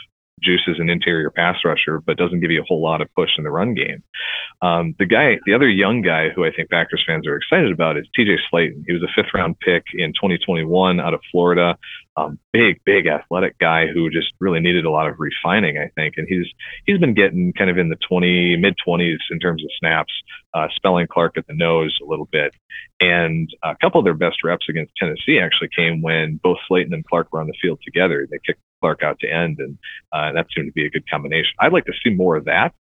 juice 0.45 0.61
as 0.69 0.79
an 0.79 0.89
interior 0.89 1.29
pass 1.29 1.57
rusher, 1.65 1.99
but 1.99 2.17
doesn't 2.17 2.39
give 2.39 2.51
you 2.51 2.61
a 2.61 2.65
whole 2.65 2.81
lot 2.81 3.01
of 3.01 3.13
push 3.15 3.31
in 3.37 3.43
the 3.43 3.51
run 3.51 3.73
game. 3.73 4.03
Um, 4.61 4.95
the 4.99 5.05
guy, 5.05 5.39
the 5.45 5.53
other 5.53 5.67
young 5.67 6.01
guy 6.01 6.29
who 6.29 6.45
I 6.45 6.51
think 6.51 6.69
Packers 6.69 7.03
fans 7.05 7.27
are 7.27 7.35
excited 7.35 7.71
about 7.71 7.97
is 7.97 8.07
TJ 8.17 8.37
Slaton. 8.51 8.83
He 8.87 8.93
was 8.93 9.03
a 9.03 9.11
fifth 9.15 9.33
round 9.33 9.59
pick 9.59 9.83
in 9.93 10.13
2021 10.13 10.99
out 10.99 11.13
of 11.13 11.21
Florida. 11.31 11.77
Um, 12.17 12.39
big, 12.53 12.79
big 12.85 13.07
athletic 13.07 13.57
guy 13.59 13.87
who 13.87 14.09
just 14.09 14.31
really 14.39 14.61
needed 14.61 14.85
a 14.85 14.89
lot 14.89 15.09
of 15.09 15.19
refining, 15.19 15.77
I 15.77 15.89
think. 15.95 16.13
And 16.15 16.25
he's 16.29 16.47
he's 16.85 16.97
been 16.97 17.13
getting 17.13 17.51
kind 17.51 17.69
of 17.69 17.77
in 17.77 17.89
the 17.89 17.97
20 18.07 18.55
mid 18.55 18.75
20s 18.87 19.17
in 19.31 19.39
terms 19.39 19.63
of 19.63 19.69
snaps, 19.77 20.13
uh, 20.53 20.67
spelling 20.75 21.07
Clark 21.07 21.37
at 21.37 21.45
the 21.47 21.53
nose 21.53 21.97
a 22.01 22.05
little 22.05 22.27
bit. 22.31 22.53
And 23.01 23.49
a 23.63 23.75
couple 23.81 23.99
of 23.99 24.05
their 24.05 24.13
best 24.13 24.43
reps 24.45 24.67
against 24.69 24.93
Tennessee 24.95 25.39
actually 25.39 25.69
came 25.75 26.01
when 26.01 26.39
both 26.41 26.57
Slaton 26.69 26.93
and 26.93 27.05
Clark 27.05 27.33
were 27.33 27.41
on 27.41 27.47
the 27.47 27.57
field 27.61 27.79
together. 27.83 28.25
They 28.29 28.39
kicked 28.45 28.61
Clark 28.85 29.01
out 29.01 29.19
to 29.19 29.27
end, 29.27 29.57
and 29.59 29.77
uh, 30.11 30.31
that 30.33 30.45
seemed 30.55 30.67
to 30.67 30.71
be 30.71 30.85
a 30.85 30.89
good 30.91 31.09
combination. 31.09 31.51
I'd 31.59 31.73
like 31.73 31.85
to 31.85 31.93
see 32.03 32.11
more 32.11 32.35
of 32.35 32.45
that. 32.45 32.75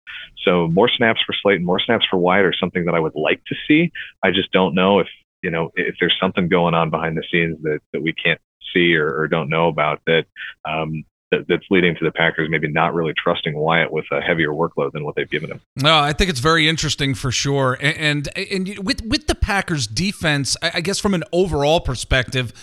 So 0.44 0.68
more 0.68 0.90
snaps 0.90 1.22
for 1.26 1.34
Slaton, 1.34 1.64
more 1.64 1.80
snaps 1.80 2.06
for 2.10 2.18
Wyatt 2.18 2.46
are 2.46 2.54
something 2.54 2.84
that 2.86 2.94
I 2.94 3.00
would 3.00 3.16
like 3.16 3.42
to 3.46 3.56
see. 3.68 3.92
I 4.22 4.32
just 4.32 4.52
don't 4.52 4.76
know 4.76 5.00
if 5.00 5.08
you 5.42 5.50
know 5.50 5.72
if 5.76 5.96
there's 6.00 6.16
something 6.22 6.50
going 6.50 6.74
on 6.74 6.90
behind 6.90 7.16
the 7.16 7.24
scenes 7.32 7.58
that 7.64 7.80
that 7.94 8.02
we 8.02 8.12
can't 8.12 8.42
see 8.74 8.96
or, 8.96 9.18
or 9.18 9.28
don't 9.30 9.50
know 9.50 9.70
about 9.70 10.02
that. 10.08 10.26
Um, 10.66 11.06
that, 11.32 11.48
that's 11.48 11.66
leading 11.72 11.96
to 11.96 12.04
the 12.04 12.12
Packers 12.12 12.48
maybe 12.52 12.68
not 12.68 12.94
really 12.94 13.14
trusting 13.18 13.58
Wyatt 13.58 13.92
with 13.92 14.06
a 14.12 14.22
heavier 14.22 14.50
workload 14.50 14.92
than 14.92 15.04
what 15.04 15.16
they've 15.16 15.30
given 15.30 15.50
him. 15.50 15.62
No, 15.76 15.98
I 15.98 16.14
think 16.14 16.30
it's 16.30 16.40
very 16.40 16.68
interesting 16.70 17.16
for 17.16 17.32
sure. 17.32 17.78
And 17.82 18.30
and, 18.38 18.68
and 18.68 18.86
with 18.86 19.04
with 19.04 19.26
the 19.26 19.34
Packers 19.34 19.88
defense, 19.88 20.56
I 20.62 20.82
guess 20.82 21.00
from 21.00 21.16
an 21.16 21.24
overall 21.32 21.80
perspective, 21.80 22.54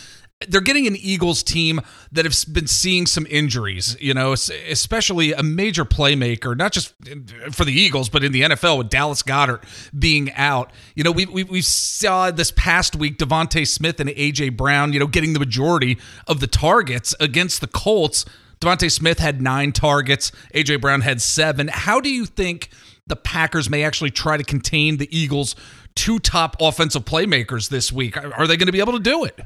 they're 0.49 0.63
getting 0.63 0.87
an 0.87 0.97
Eagles 0.97 1.43
team 1.43 1.81
that 2.13 2.25
have 2.25 2.35
been 2.53 2.67
seeing 2.67 3.05
some 3.05 3.27
injuries, 3.29 3.97
you 4.01 4.15
know, 4.15 4.33
especially 4.33 5.35
a 5.35 5.43
major 5.43 5.85
playmaker, 5.85 6.57
not 6.57 6.73
just 6.73 6.95
uh, 7.11 7.51
for 7.51 7.67
the 7.67 7.73
Eagles, 7.73 8.09
but 8.09 8.25
in 8.25 8.33
the 8.33 8.43
NFL 8.43 8.79
with 8.79 8.89
Dallas 8.89 9.23
Goedert 9.23 9.63
being 9.97 10.33
out. 10.33 10.71
You 10.95 11.05
know, 11.05 11.13
we, 11.13 11.27
we, 11.27 11.45
we 11.45 11.61
saw 11.61 12.31
this 12.31 12.53
past 12.53 12.97
week 12.97 13.19
DeVonta 13.19 13.67
Smith 13.69 14.01
and 14.01 14.09
A.J. 14.11 14.51
Brown, 14.51 14.95
you 14.95 14.99
know, 14.99 15.07
getting 15.07 15.35
the 15.35 15.39
majority 15.39 15.99
of 16.27 16.41
the 16.41 16.47
targets 16.47 17.15
against 17.21 17.61
the 17.61 17.69
Colts. 17.69 18.25
DeVonta 18.63 18.91
Smith 18.91 19.19
had 19.19 19.43
nine 19.43 19.73
targets, 19.73 20.33
A.J. 20.55 20.77
Brown 20.77 21.03
had 21.03 21.21
seven. 21.21 21.69
How 21.69 22.01
do 22.01 22.09
you 22.09 22.25
think 22.25 22.71
the 23.07 23.17
Packers 23.17 23.69
may 23.69 23.85
actually 23.85 24.11
try 24.11 24.39
to 24.39 24.45
contain 24.45 24.97
the 24.97 25.15
Eagles' 25.15 25.55
two 25.95 26.19
top 26.19 26.57
offensive 26.61 27.05
playmakers 27.05 27.69
this 27.69 27.93
week? 27.93 28.17
Are 28.17 28.47
they 28.47 28.57
going 28.57 28.67
to 28.67 28.73
be 28.73 28.81
able 28.81 28.95
to 28.95 28.99
do 28.99 29.25
it? 29.25 29.39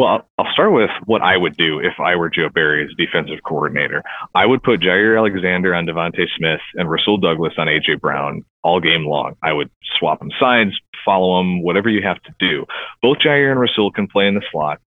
Well, 0.00 0.26
I'll- 0.38 0.50
start 0.52 0.72
with 0.72 0.88
what 1.04 1.20
I 1.20 1.36
would 1.36 1.58
do 1.58 1.78
if 1.78 2.00
I 2.00 2.16
were 2.16 2.30
Joe 2.30 2.48
Barry 2.48 2.82
as 2.82 2.90
defensive 2.96 3.42
coordinator. 3.42 4.02
I 4.34 4.46
would 4.46 4.62
put 4.62 4.80
Jaire 4.80 5.18
Alexander 5.18 5.74
on 5.74 5.84
DeVonta 5.84 6.26
Smith 6.38 6.62
and 6.76 6.90
Rasul 6.90 7.18
Douglas 7.18 7.52
on 7.58 7.68
AJ 7.68 7.96
Brown 8.00 8.42
all 8.64 8.80
game 8.80 9.04
long. 9.04 9.34
I 9.42 9.52
would 9.52 9.68
swap 9.98 10.20
them 10.20 10.30
sides, 10.40 10.72
follow 11.04 11.36
them, 11.36 11.62
whatever 11.62 11.90
you 11.90 12.00
have 12.00 12.22
to 12.22 12.32
do. 12.38 12.64
Both 13.02 13.18
Jaire 13.18 13.50
and 13.50 13.60
Rasul 13.60 13.90
can 13.90 14.06
play 14.06 14.26
in 14.26 14.34
the 14.34 14.42
slot, 14.50 14.78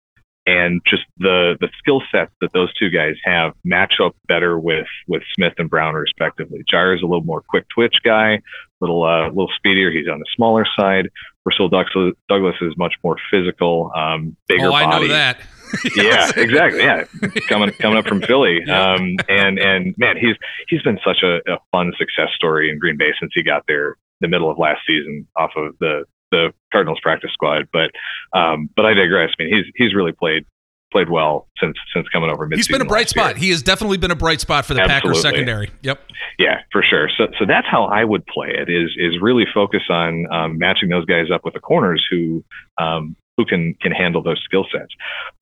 and 0.48 0.82
just 0.90 1.04
the 1.18 1.58
the 1.62 1.70
skill 1.78 2.02
sets 2.12 2.32
that 2.42 2.52
those 2.54 2.74
two 2.74 2.90
guys 2.90 3.16
have 3.24 3.54
match 3.64 4.00
up 4.04 4.16
better 4.28 4.58
with 4.60 4.88
with 5.08 5.22
Smith 5.36 5.54
and 5.60 5.70
Brown 5.70 5.94
respectively. 5.94 6.64
Jaire 6.72 6.96
is 6.96 7.04
a 7.04 7.06
little 7.06 7.24
more 7.24 7.44
quick 7.48 7.66
twitch 7.70 7.98
guy, 8.04 8.42
little 8.84 9.04
uh, 9.04 9.28
little 9.30 9.50
speedier. 9.56 9.92
He's 9.92 10.08
on 10.08 10.20
the 10.20 10.26
smaller 10.36 10.66
side. 10.78 11.10
Douglas, 11.46 12.14
Douglas 12.30 12.56
is 12.62 12.74
much 12.78 12.94
more 13.04 13.18
physical, 13.30 13.92
um, 13.96 14.36
bigger 14.48 14.68
oh, 14.68 14.74
I 14.74 14.86
body 14.86 15.08
know 15.08 15.14
that. 15.14 15.38
yeah, 15.96 16.32
exactly. 16.36 16.84
Yeah, 16.84 17.04
coming 17.48 17.72
coming 17.72 17.98
up 17.98 18.06
from 18.06 18.22
Philly, 18.22 18.64
um, 18.70 19.16
and 19.28 19.58
and 19.58 19.96
man, 19.98 20.18
he's 20.18 20.36
he's 20.68 20.82
been 20.84 21.00
such 21.06 21.24
a, 21.24 21.38
a 21.52 21.58
fun 21.72 21.92
success 21.98 22.30
story 22.36 22.70
in 22.70 22.80
Green 22.80 22.98
Bay 22.98 23.12
since 23.20 23.32
he 23.34 23.44
got 23.44 23.64
there 23.68 23.98
the 24.22 24.28
middle 24.28 24.50
of 24.50 24.58
last 24.58 24.82
season 24.88 25.28
off 25.36 25.52
of 25.56 25.76
the 25.80 26.06
the 26.32 26.54
Cardinals 26.72 27.00
practice 27.02 27.32
squad. 27.34 27.68
But 27.72 27.92
um, 28.38 28.70
but 28.76 28.86
I 28.86 28.94
digress. 28.94 29.32
I 29.40 29.44
mean, 29.44 29.56
he's 29.56 29.66
he's 29.76 29.96
really 29.96 30.12
played 30.12 30.46
played 30.94 31.10
well 31.10 31.48
since 31.60 31.76
since 31.94 32.08
coming 32.10 32.30
over. 32.30 32.48
He's 32.54 32.70
been 32.70 32.82
a 32.82 32.86
bright 32.86 33.08
last 33.08 33.16
year. 33.16 33.26
spot. 33.26 33.38
He 33.38 33.50
has 33.50 33.62
definitely 33.62 33.98
been 33.98 34.12
a 34.12 34.16
bright 34.16 34.40
spot 34.40 34.66
for 34.66 34.76
the 34.76 34.82
Packers 34.82 35.22
secondary. 35.22 35.72
Yep. 35.82 36.00
Yeah, 36.40 36.62
for 36.72 36.82
sure. 36.82 37.10
So 37.18 37.28
so 37.38 37.46
that's 37.46 37.68
how 37.68 37.86
I 37.86 38.06
would 38.06 38.26
play 38.28 38.50
it. 38.56 38.70
Is 38.70 38.92
is 38.98 39.22
really 39.22 39.46
focus 39.54 39.82
on 39.90 40.32
um, 40.32 40.58
matching 40.58 40.90
those 40.90 41.06
guys 41.06 41.32
up 41.34 41.44
with 41.44 41.56
the 41.56 41.60
corners 41.60 42.06
who 42.10 42.46
um, 42.78 43.18
who 43.36 43.46
can 43.46 43.74
can 43.82 43.92
handle 43.92 44.22
those 44.22 44.42
skill 44.46 44.66
sets. 44.72 44.94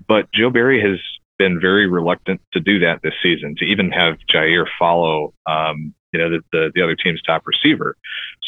But 0.07 0.31
Joe 0.33 0.49
Barry 0.49 0.81
has 0.81 0.99
been 1.37 1.59
very 1.59 1.87
reluctant 1.87 2.41
to 2.53 2.59
do 2.59 2.79
that 2.79 3.01
this 3.03 3.13
season. 3.21 3.55
To 3.57 3.65
even 3.65 3.91
have 3.91 4.17
Jaire 4.33 4.65
follow, 4.79 5.33
um, 5.45 5.93
you 6.13 6.19
know, 6.19 6.29
the, 6.29 6.41
the 6.51 6.71
the 6.73 6.81
other 6.81 6.95
team's 6.95 7.21
top 7.21 7.43
receiver. 7.45 7.97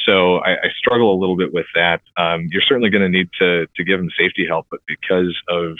So 0.06 0.38
I, 0.38 0.52
I 0.52 0.70
struggle 0.78 1.14
a 1.14 1.20
little 1.20 1.38
bit 1.38 1.54
with 1.54 1.66
that. 1.76 2.02
Um, 2.18 2.48
you're 2.52 2.62
certainly 2.62 2.90
going 2.90 3.04
to 3.04 3.10
need 3.10 3.30
to 3.40 3.68
to 3.76 3.84
give 3.84 4.00
him 4.00 4.10
safety 4.18 4.46
help, 4.48 4.68
but 4.70 4.82
because 4.88 5.36
of 5.50 5.78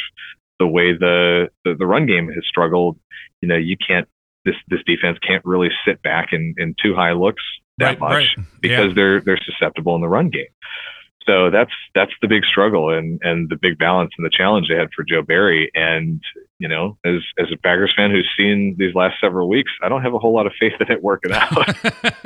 the 0.64 0.68
way 0.78 0.88
the, 1.06 1.50
the 1.66 1.72
the 1.82 1.86
run 1.94 2.06
game 2.06 2.28
has 2.38 2.44
struggled, 2.54 2.96
you 3.42 3.48
know, 3.50 3.58
you 3.70 3.76
can't 3.88 4.08
this 4.46 4.56
this 4.72 4.80
defense 4.86 5.18
can't 5.28 5.44
really 5.46 5.70
sit 5.86 6.02
back 6.02 6.28
in, 6.32 6.56
in 6.58 6.76
too 6.82 6.94
high 6.96 7.14
looks 7.14 7.44
Right, 7.80 7.94
that 7.94 8.00
much 8.00 8.12
right. 8.38 8.46
because 8.62 8.90
Yeah. 8.90 8.94
they're 8.98 9.22
they're 9.26 9.44
susceptible 9.50 9.96
in 9.96 10.02
the 10.02 10.08
run 10.18 10.30
game. 10.30 10.54
So 11.26 11.50
that's 11.50 11.72
that's 11.96 12.12
the 12.22 12.28
big 12.28 12.44
struggle 12.46 12.90
and 12.90 13.20
and 13.24 13.50
the 13.50 13.56
big 13.56 13.78
balance 13.78 14.12
and 14.18 14.26
the 14.26 14.30
challenge 14.30 14.68
they 14.70 14.76
had 14.76 14.90
for 14.96 15.04
Joe 15.04 15.22
Barry. 15.22 15.72
And 15.74 16.22
you 16.60 16.68
know, 16.68 16.98
as 17.06 17.22
as 17.40 17.48
a 17.52 17.58
Packers 17.58 17.94
fan 17.96 18.12
who's 18.12 18.30
seen 18.38 18.76
these 18.78 18.94
last 18.96 19.16
several 19.22 19.50
weeks, 19.50 19.72
I 19.82 19.90
don't 19.90 20.02
have 20.02 20.14
a 20.14 20.20
whole 20.20 20.34
lot 20.34 20.48
of 20.48 20.54
faith 20.60 20.74
in 20.80 20.92
it 20.92 21.02
working 21.02 21.32
out. 21.32 21.52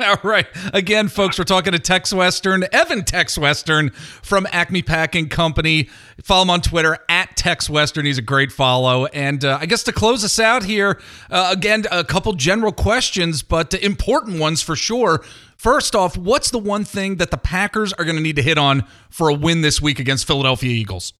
All 0.00 0.16
right. 0.22 0.46
Again, 0.72 1.08
folks, 1.08 1.38
we're 1.38 1.44
talking 1.44 1.72
to 1.72 1.78
Tex 1.78 2.12
Western, 2.12 2.64
Evan 2.72 3.04
Tex 3.04 3.38
Western 3.38 3.90
from 3.90 4.46
Acme 4.52 4.82
Packing 4.82 5.28
Company. 5.28 5.88
Follow 6.22 6.42
him 6.42 6.50
on 6.50 6.60
Twitter 6.60 6.98
at 7.08 7.36
Tex 7.36 7.70
Western. 7.70 8.06
He's 8.06 8.18
a 8.18 8.22
great 8.22 8.52
follow. 8.52 9.06
And 9.06 9.44
uh, 9.44 9.58
I 9.60 9.66
guess 9.66 9.82
to 9.84 9.92
close 9.92 10.24
us 10.24 10.38
out 10.38 10.64
here, 10.64 11.00
uh, 11.30 11.50
again, 11.52 11.84
a 11.90 12.04
couple 12.04 12.32
general 12.32 12.72
questions, 12.72 13.42
but 13.42 13.74
important 13.74 14.40
ones 14.40 14.62
for 14.62 14.76
sure. 14.76 15.24
First 15.58 15.96
off, 15.96 16.16
what's 16.16 16.50
the 16.50 16.58
one 16.58 16.84
thing 16.84 17.16
that 17.16 17.32
the 17.32 17.36
Packers 17.36 17.92
are 17.94 18.04
going 18.04 18.16
to 18.16 18.22
need 18.22 18.36
to 18.36 18.42
hit 18.42 18.58
on 18.58 18.84
for 19.10 19.28
a 19.28 19.34
win 19.34 19.60
this 19.60 19.82
week 19.82 19.98
against 19.98 20.24
Philadelphia 20.24 20.70
Eagles? 20.70 21.12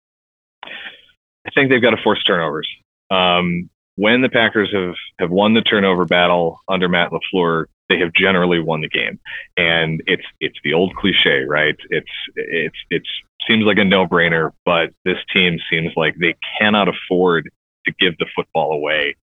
I 0.64 1.50
think 1.54 1.70
they've 1.70 1.82
got 1.82 1.90
to 1.90 2.02
force 2.02 2.22
turnovers. 2.22 2.68
Um, 3.10 3.68
when 3.96 4.22
the 4.22 4.28
Packers 4.28 4.70
have, 4.72 4.94
have 5.18 5.30
won 5.30 5.54
the 5.54 5.60
turnover 5.62 6.04
battle 6.04 6.60
under 6.68 6.88
Matt 6.88 7.10
LaFleur, 7.10 7.64
they 7.88 7.98
have 7.98 8.12
generally 8.12 8.60
won 8.60 8.80
the 8.80 8.88
game. 8.88 9.18
And 9.56 10.02
it's 10.06 10.22
it's 10.40 10.58
the 10.62 10.72
old 10.72 10.94
cliche, 10.94 11.44
right? 11.44 11.74
It's 11.90 12.10
it's 12.36 12.76
it's 12.90 13.08
seems 13.48 13.64
like 13.64 13.78
a 13.78 13.84
no-brainer, 13.84 14.52
but 14.64 14.90
this 15.04 15.16
team 15.32 15.58
seems 15.70 15.92
like 15.96 16.14
they 16.20 16.36
cannot 16.60 16.88
afford 16.88 17.50
to 17.86 17.92
give 17.98 18.16
the 18.18 18.26
football 18.36 18.72
away 18.72 19.16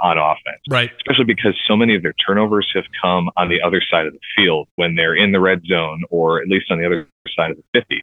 on 0.00 0.18
offense 0.18 0.60
Right. 0.68 0.90
especially 0.98 1.24
because 1.24 1.54
so 1.66 1.76
many 1.76 1.94
of 1.96 2.02
their 2.02 2.14
turnovers 2.26 2.70
have 2.74 2.84
come 3.00 3.30
on 3.36 3.48
the 3.48 3.60
other 3.62 3.82
side 3.90 4.06
of 4.06 4.12
the 4.12 4.20
field 4.36 4.68
when 4.76 4.94
they're 4.94 5.14
in 5.14 5.32
the 5.32 5.40
red 5.40 5.62
zone 5.66 6.02
or 6.10 6.40
at 6.40 6.48
least 6.48 6.70
on 6.70 6.78
the 6.78 6.86
other 6.86 7.08
side 7.34 7.50
of 7.50 7.56
the 7.56 7.80
50. 7.80 8.02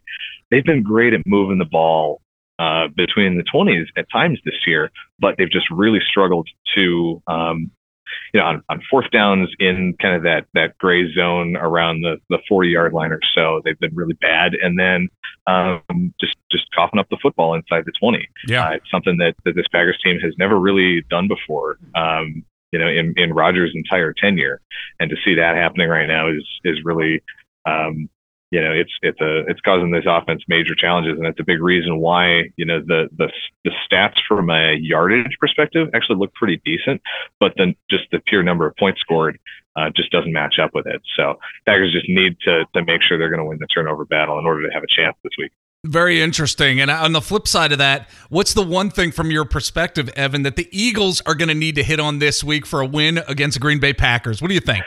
They've 0.50 0.64
been 0.64 0.82
great 0.82 1.12
at 1.12 1.20
moving 1.26 1.58
the 1.58 1.64
ball 1.64 2.20
uh, 2.58 2.88
between 2.96 3.36
the 3.36 3.44
20s 3.44 3.86
at 3.96 4.06
times 4.10 4.40
this 4.44 4.66
year, 4.66 4.90
but 5.20 5.36
they've 5.38 5.50
just 5.50 5.70
really 5.70 6.00
struggled 6.08 6.48
to, 6.74 7.22
um, 7.28 7.70
you 8.32 8.40
know, 8.40 8.46
on, 8.46 8.62
on 8.68 8.82
fourth 8.90 9.10
downs 9.10 9.48
in 9.58 9.94
kind 10.00 10.14
of 10.14 10.22
that 10.22 10.46
that 10.54 10.76
gray 10.78 11.12
zone 11.12 11.56
around 11.56 12.02
the 12.02 12.16
the 12.30 12.38
40 12.48 12.68
yard 12.68 12.92
line 12.92 13.12
or 13.12 13.20
so. 13.34 13.60
They've 13.64 13.78
been 13.78 13.94
really 13.94 14.14
bad, 14.14 14.54
and 14.54 14.78
then 14.78 15.08
um, 15.46 16.14
just 16.20 16.36
just 16.50 16.66
coughing 16.74 16.98
up 16.98 17.08
the 17.10 17.18
football 17.20 17.54
inside 17.54 17.84
the 17.84 17.92
20. 17.98 18.26
Yeah. 18.46 18.68
Uh, 18.68 18.70
it's 18.72 18.90
something 18.90 19.16
that, 19.18 19.34
that 19.44 19.54
this 19.54 19.66
Packers 19.72 19.98
team 20.02 20.18
has 20.20 20.34
never 20.38 20.58
really 20.58 21.02
done 21.10 21.28
before. 21.28 21.78
Um, 21.94 22.44
you 22.72 22.78
know, 22.78 22.86
in, 22.86 23.14
in 23.16 23.32
Rodgers' 23.32 23.72
entire 23.74 24.12
tenure, 24.12 24.60
and 25.00 25.08
to 25.08 25.16
see 25.24 25.34
that 25.34 25.56
happening 25.56 25.88
right 25.88 26.06
now 26.06 26.28
is 26.28 26.46
is 26.64 26.84
really, 26.84 27.22
um, 27.66 28.10
you 28.50 28.62
know, 28.62 28.72
it's 28.72 28.92
it's 29.02 29.20
a 29.20 29.44
it's 29.46 29.60
causing 29.60 29.90
this 29.90 30.04
offense 30.06 30.42
major 30.48 30.74
challenges, 30.74 31.18
and 31.18 31.26
it's 31.26 31.40
a 31.40 31.44
big 31.44 31.60
reason 31.60 31.98
why 31.98 32.50
you 32.56 32.64
know 32.64 32.80
the 32.80 33.08
the 33.16 33.30
the 33.64 33.70
stats 33.86 34.16
from 34.26 34.48
a 34.48 34.74
yardage 34.80 35.36
perspective 35.38 35.88
actually 35.94 36.16
look 36.16 36.32
pretty 36.34 36.60
decent, 36.64 37.02
but 37.40 37.52
then 37.56 37.74
just 37.90 38.04
the 38.10 38.20
pure 38.26 38.42
number 38.42 38.66
of 38.66 38.74
points 38.76 39.00
scored 39.00 39.38
uh, 39.76 39.90
just 39.94 40.10
doesn't 40.10 40.32
match 40.32 40.58
up 40.62 40.70
with 40.74 40.86
it. 40.86 41.02
So 41.16 41.38
Packers 41.66 41.92
just 41.92 42.08
need 42.08 42.36
to 42.44 42.64
to 42.74 42.84
make 42.84 43.02
sure 43.02 43.18
they're 43.18 43.30
going 43.30 43.42
to 43.42 43.44
win 43.44 43.58
the 43.60 43.66
turnover 43.66 44.06
battle 44.06 44.38
in 44.38 44.46
order 44.46 44.66
to 44.66 44.72
have 44.72 44.82
a 44.82 44.88
chance 44.88 45.16
this 45.22 45.32
week. 45.38 45.52
Very 45.84 46.20
interesting. 46.20 46.80
And 46.80 46.90
on 46.90 47.12
the 47.12 47.20
flip 47.20 47.46
side 47.46 47.70
of 47.70 47.78
that, 47.78 48.08
what's 48.30 48.52
the 48.52 48.64
one 48.64 48.90
thing 48.90 49.12
from 49.12 49.30
your 49.30 49.44
perspective, 49.44 50.08
Evan, 50.16 50.42
that 50.42 50.56
the 50.56 50.68
Eagles 50.72 51.20
are 51.24 51.36
going 51.36 51.48
to 51.48 51.54
need 51.54 51.76
to 51.76 51.84
hit 51.84 52.00
on 52.00 52.18
this 52.18 52.42
week 52.42 52.66
for 52.66 52.80
a 52.80 52.86
win 52.86 53.18
against 53.28 53.54
the 53.54 53.60
Green 53.60 53.78
Bay 53.78 53.92
Packers? 53.92 54.42
What 54.42 54.48
do 54.48 54.54
you 54.54 54.60
think? 54.60 54.86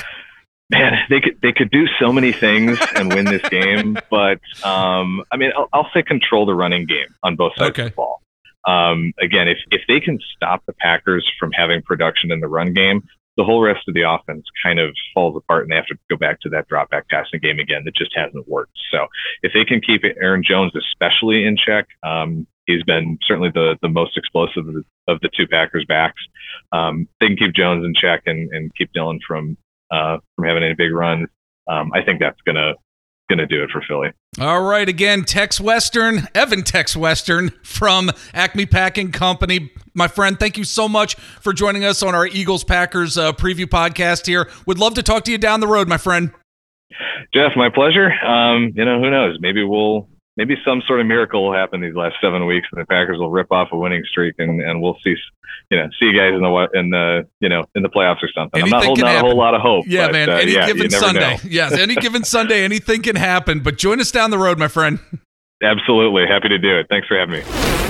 Man, 0.72 0.94
they 1.10 1.20
could 1.20 1.38
they 1.42 1.52
could 1.52 1.70
do 1.70 1.86
so 2.00 2.12
many 2.14 2.32
things 2.32 2.78
and 2.96 3.14
win 3.14 3.26
this 3.26 3.42
game, 3.50 3.98
but 4.10 4.40
um, 4.64 5.22
I 5.32 5.38
mean, 5.38 5.52
I'll, 5.56 5.68
I'll 5.74 5.90
say 5.94 6.02
control 6.02 6.46
the 6.46 6.56
running 6.56 6.86
game 6.86 7.08
on 7.24 7.36
both 7.36 7.54
sides 7.58 7.72
Okay. 7.72 7.84
of 7.84 7.90
the 7.92 7.96
ball. 7.96 8.22
Um, 8.68 9.14
again, 9.20 9.48
if 9.48 9.58
if 9.72 9.82
they 9.88 10.00
can 10.00 10.20
stop 10.36 10.64
the 10.66 10.74
Packers 10.74 11.30
from 11.40 11.52
having 11.52 11.82
production 11.82 12.32
in 12.32 12.40
the 12.40 12.48
run 12.48 12.74
game, 12.74 13.04
the 13.38 13.44
whole 13.44 13.62
rest 13.62 13.88
of 13.88 13.96
the 13.96 14.04
offense 14.04 14.46
kind 14.64 14.80
of 14.80 14.94
falls 15.14 15.36
apart, 15.36 15.64
and 15.64 15.72
they 15.72 15.76
have 15.76 15.88
to 15.88 15.98
go 16.10 16.16
back 16.16 16.40
to 16.42 16.50
that 16.50 16.68
drop 16.68 16.90
back 16.90 17.08
passing 17.10 17.40
game 17.42 17.60
again 17.60 17.84
that 17.86 17.96
just 17.96 18.12
hasn't 18.16 18.48
worked. 18.48 18.78
So 18.92 19.08
if 19.42 19.52
they 19.54 19.66
can 19.66 19.82
keep 19.82 20.04
Aaron 20.22 20.44
Jones 20.44 20.74
especially 20.76 21.46
in 21.46 21.58
check, 21.58 21.88
um, 22.04 22.46
he's 22.68 22.84
been 22.84 23.18
certainly 23.24 23.50
the 23.54 23.78
the 23.82 23.90
most 23.90 24.16
explosive 24.16 24.68
of 24.68 24.74
the, 24.76 24.84
of 25.08 25.20
the 25.22 25.30
two 25.36 25.48
Packers 25.48 25.86
backs. 25.88 26.22
Um, 26.72 27.08
they 27.20 27.28
can 27.28 27.38
keep 27.38 27.54
Jones 27.56 27.84
in 27.84 27.94
check 27.94 28.24
and, 28.28 28.50
and 28.54 28.74
keep 28.76 28.94
Dillon 28.94 29.20
from 29.28 29.58
uh, 29.92 30.18
from 30.36 30.46
having 30.46 30.64
any 30.64 30.74
big 30.74 30.94
runs. 30.94 31.28
Um, 31.68 31.92
I 31.94 32.04
think 32.04 32.20
that's 32.20 32.40
gonna 32.46 32.74
gonna 33.30 33.48
do 33.48 33.64
it 33.64 33.70
for 33.72 33.82
Philly. 33.88 34.10
All 34.40 34.62
right, 34.62 34.88
again, 34.88 35.24
Tex 35.24 35.60
Western, 35.60 36.28
Evan 36.36 36.64
Tex 36.64 36.96
Western 36.96 37.50
from 37.64 38.12
Acme 38.34 38.66
Packing 38.66 39.12
Company. 39.12 39.72
My 39.94 40.08
friend, 40.08 40.40
thank 40.40 40.58
you 40.58 40.64
so 40.64 40.88
much 40.90 41.16
for 41.16 41.54
joining 41.54 41.84
us 41.84 42.04
on 42.04 42.14
our 42.16 42.28
Eagles 42.28 42.64
Packers 42.64 43.18
uh, 43.18 43.34
preview 43.34 43.66
podcast 43.66 44.26
here. 44.26 44.50
Would 44.66 44.80
love 44.80 44.96
to 44.96 45.04
talk 45.04 45.24
to 45.26 45.32
you 45.32 45.38
down 45.38 45.60
the 45.60 45.68
road, 45.68 45.88
my 45.88 45.98
friend. 45.98 46.32
Jeff, 47.34 47.54
my 47.56 47.70
pleasure. 47.70 48.12
Um, 48.12 48.74
you 48.76 48.84
know, 48.84 49.00
who 49.00 49.10
knows? 49.10 49.38
Maybe 49.40 49.64
we'll 49.64 50.10
maybe 50.38 50.56
some 50.66 50.82
sort 50.88 51.00
of 51.00 51.08
miracle 51.08 51.44
will 51.46 51.54
happen 51.54 51.82
these 51.82 51.96
last 51.96 52.16
seven 52.22 52.46
weeks, 52.46 52.68
and 52.72 52.82
the 52.82 52.86
Packers 52.86 53.18
will 53.18 53.32
rip 53.32 53.52
off 53.52 53.70
a 53.72 53.78
winning 53.78 54.04
streak, 54.10 54.36
and, 54.40 54.62
and 54.62 54.82
we'll 54.82 54.98
see, 55.04 55.16
you 55.70 55.78
know, 55.78 55.88
see 56.00 56.08
you 56.08 56.18
guys 56.18 56.34
in 56.34 56.42
the 56.42 56.68
in 56.74 56.90
the 56.90 57.28
you 57.40 57.50
know 57.50 57.64
in 57.76 57.84
the 57.84 57.90
playoffs 57.90 58.24
or 58.24 58.30
something. 58.34 58.62
I'm 58.62 58.70
not 58.70 58.84
Anything 58.84 59.06
holding 59.06 59.06
out 59.06 59.26
a 59.26 59.28
whole 59.28 59.38
lot 59.38 59.54
of 59.54 59.62
hope. 59.62 59.86
Yeah, 59.88 60.08
but, 60.08 60.14
man. 60.14 60.30
uh, 60.30 60.36
any 60.36 60.54
yeah, 60.54 60.68
given 60.68 60.90
Sunday. 60.90 61.38
yes, 61.44 61.74
any 61.74 61.96
given 61.96 62.24
Sunday, 62.24 62.64
anything 62.64 63.02
can 63.02 63.16
happen. 63.16 63.62
But 63.62 63.78
join 63.78 64.00
us 64.00 64.12
down 64.12 64.32
the 64.32 64.40
road, 64.40 64.58
my 64.58 64.68
friend. 64.68 65.00
Absolutely, 65.64 66.26
happy 66.28 66.50
to 66.50 66.58
do 66.58 66.80
it. 66.80 66.88
Thanks 66.90 67.08
for 67.08 67.18
having 67.18 67.36
me. 67.36 67.81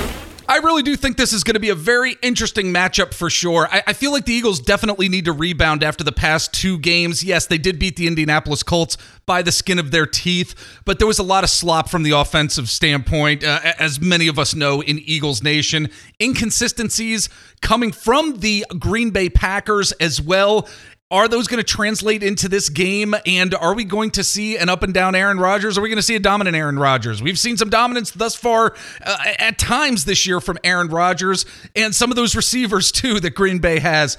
I 0.52 0.58
really 0.58 0.84
do 0.84 0.98
think 0.98 1.16
this 1.16 1.32
is 1.32 1.46
going 1.46 1.54
to 1.54 1.62
be 1.62 1.70
a 1.70 1.76
very 1.76 2.18
interesting 2.22 2.74
matchup 2.74 3.14
for 3.14 3.30
sure. 3.30 3.70
I, 3.72 3.84
I 3.88 3.94
feel 3.94 4.12
like 4.12 4.26
the 4.26 4.34
Eagles 4.34 4.60
definitely 4.60 5.08
need 5.08 5.24
to 5.24 5.32
rebound 5.32 5.82
after 5.82 6.04
the 6.04 6.12
past 6.12 6.54
two 6.54 6.78
games. 6.78 7.24
Yes, 7.24 7.46
they 7.46 7.58
did 7.58 7.80
beat 7.80 7.96
the 7.96 8.06
Indianapolis 8.06 8.62
Colts 8.62 8.98
by 9.26 9.44
the 9.44 9.54
skin 9.54 9.80
of 9.80 9.92
their 9.92 10.06
teeth, 10.06 10.54
but 10.84 11.00
there 11.00 11.08
was 11.08 11.20
a 11.20 11.24
lot 11.24 11.46
of 11.46 11.50
slop 11.50 11.88
from 11.88 12.04
the 12.04 12.12
offensive 12.12 12.70
standpoint, 12.70 13.46
uh, 13.46 13.62
as 13.80 14.02
many 14.02 14.28
of 14.28 14.38
us 14.38 14.54
know 14.54 14.82
in 14.84 15.00
Eagles 15.00 15.42
Nation. 15.42 15.90
Inconsistencies 16.22 17.30
coming 17.62 17.94
from 17.94 18.42
the 18.42 18.66
Green 18.78 19.12
Bay 19.12 19.30
Packers 19.30 19.94
as 20.02 20.22
well. 20.22 20.68
Are 21.12 21.28
those 21.28 21.48
going 21.48 21.58
to 21.58 21.64
translate 21.64 22.24
into 22.24 22.48
this 22.48 22.70
game? 22.70 23.14
And 23.26 23.54
are 23.54 23.76
we 23.76 23.84
going 23.84 24.12
to 24.12 24.24
see 24.24 24.58
an 24.58 24.70
up 24.70 24.82
and 24.82 24.94
down 24.94 25.14
Aaron 25.14 25.38
Rodgers? 25.38 25.78
Are 25.78 25.82
we 25.82 25.90
going 25.90 25.98
to 25.98 26.04
see 26.04 26.16
a 26.16 26.20
dominant 26.20 26.56
Aaron 26.56 26.80
Rodgers? 26.80 27.22
We've 27.22 27.38
seen 27.38 27.58
some 27.58 27.70
dominance 27.70 28.12
thus 28.12 28.34
far 28.34 28.74
uh, 29.06 29.18
at 29.38 29.60
times 29.60 30.06
this 30.06 30.26
year 30.26 30.40
from 30.40 30.58
Aaron 30.64 30.88
Rodgers 30.88 31.46
and 31.76 31.94
some 31.94 32.12
of 32.12 32.16
those 32.16 32.34
receivers, 32.34 32.94
too, 32.94 33.20
that 33.20 33.32
Green 33.32 33.60
Bay 33.60 33.80
has. 33.80 34.18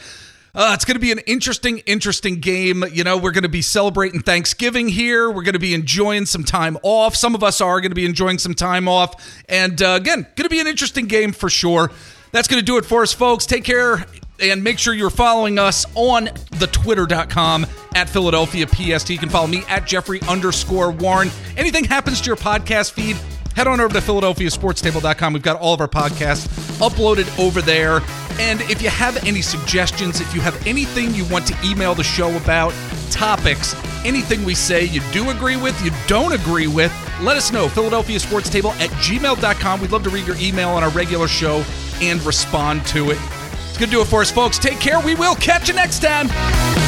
Uh, 0.54 0.72
it's 0.74 0.84
going 0.84 0.96
to 0.96 1.00
be 1.00 1.12
an 1.12 1.20
interesting, 1.20 1.78
interesting 1.86 2.38
game. 2.38 2.84
You 2.92 3.04
know, 3.04 3.16
we're 3.16 3.32
going 3.32 3.44
to 3.44 3.48
be 3.48 3.62
celebrating 3.62 4.20
Thanksgiving 4.20 4.86
here. 4.86 5.30
We're 5.30 5.44
going 5.44 5.54
to 5.54 5.58
be 5.58 5.72
enjoying 5.72 6.26
some 6.26 6.44
time 6.44 6.76
off. 6.82 7.16
Some 7.16 7.34
of 7.34 7.42
us 7.42 7.62
are 7.62 7.80
going 7.80 7.90
to 7.90 7.96
be 7.96 8.04
enjoying 8.04 8.36
some 8.36 8.52
time 8.52 8.86
off. 8.86 9.42
And 9.48 9.80
uh, 9.80 9.96
again, 9.98 10.26
going 10.36 10.44
to 10.44 10.50
be 10.50 10.60
an 10.60 10.66
interesting 10.66 11.06
game 11.06 11.32
for 11.32 11.48
sure. 11.48 11.90
That's 12.32 12.48
going 12.48 12.60
to 12.60 12.66
do 12.66 12.76
it 12.76 12.84
for 12.84 13.02
us, 13.02 13.14
folks. 13.14 13.46
Take 13.46 13.64
care 13.64 14.04
and 14.42 14.62
make 14.62 14.78
sure 14.78 14.92
you're 14.92 15.10
following 15.10 15.58
us 15.58 15.86
on 15.94 16.24
the 16.58 16.66
twitter.com 16.66 17.66
at 17.94 18.08
Philadelphia 18.08 18.66
PST. 18.66 19.10
You 19.10 19.18
can 19.18 19.28
follow 19.28 19.46
me 19.46 19.62
at 19.68 19.86
Jeffrey 19.86 20.20
underscore 20.28 20.90
Warren. 20.90 21.30
Anything 21.56 21.84
happens 21.84 22.20
to 22.22 22.26
your 22.26 22.36
podcast 22.36 22.92
feed, 22.92 23.16
head 23.54 23.66
on 23.66 23.80
over 23.80 23.94
to 23.94 24.00
PhiladelphiaSportsTable.com. 24.00 25.32
We've 25.32 25.42
got 25.42 25.60
all 25.60 25.74
of 25.74 25.80
our 25.80 25.88
podcasts 25.88 26.48
uploaded 26.78 27.38
over 27.38 27.62
there. 27.62 28.00
And 28.40 28.60
if 28.62 28.82
you 28.82 28.88
have 28.88 29.24
any 29.24 29.42
suggestions, 29.42 30.20
if 30.20 30.34
you 30.34 30.40
have 30.40 30.66
anything 30.66 31.14
you 31.14 31.24
want 31.26 31.46
to 31.46 31.56
email 31.64 31.94
the 31.94 32.04
show 32.04 32.34
about, 32.36 32.72
topics, 33.10 33.74
anything 34.04 34.44
we 34.44 34.54
say 34.54 34.84
you 34.84 35.02
do 35.12 35.30
agree 35.30 35.56
with, 35.56 35.80
you 35.84 35.90
don't 36.08 36.32
agree 36.32 36.66
with, 36.66 36.92
let 37.20 37.36
us 37.36 37.52
know. 37.52 37.68
Philadelphia 37.68 38.18
Sports 38.18 38.48
Table 38.48 38.72
at 38.72 38.90
gmail.com. 38.90 39.80
We'd 39.80 39.92
love 39.92 40.02
to 40.04 40.10
read 40.10 40.26
your 40.26 40.36
email 40.38 40.70
on 40.70 40.82
our 40.82 40.90
regular 40.90 41.28
show 41.28 41.64
and 42.00 42.20
respond 42.22 42.84
to 42.86 43.10
it. 43.10 43.18
Going 43.82 43.90
to 43.90 43.96
do 43.96 44.02
it 44.02 44.06
for 44.06 44.20
us, 44.20 44.30
folks. 44.30 44.60
Take 44.60 44.78
care. 44.78 45.00
We 45.00 45.16
will 45.16 45.34
catch 45.34 45.66
you 45.66 45.74
next 45.74 46.02
time. 46.02 46.81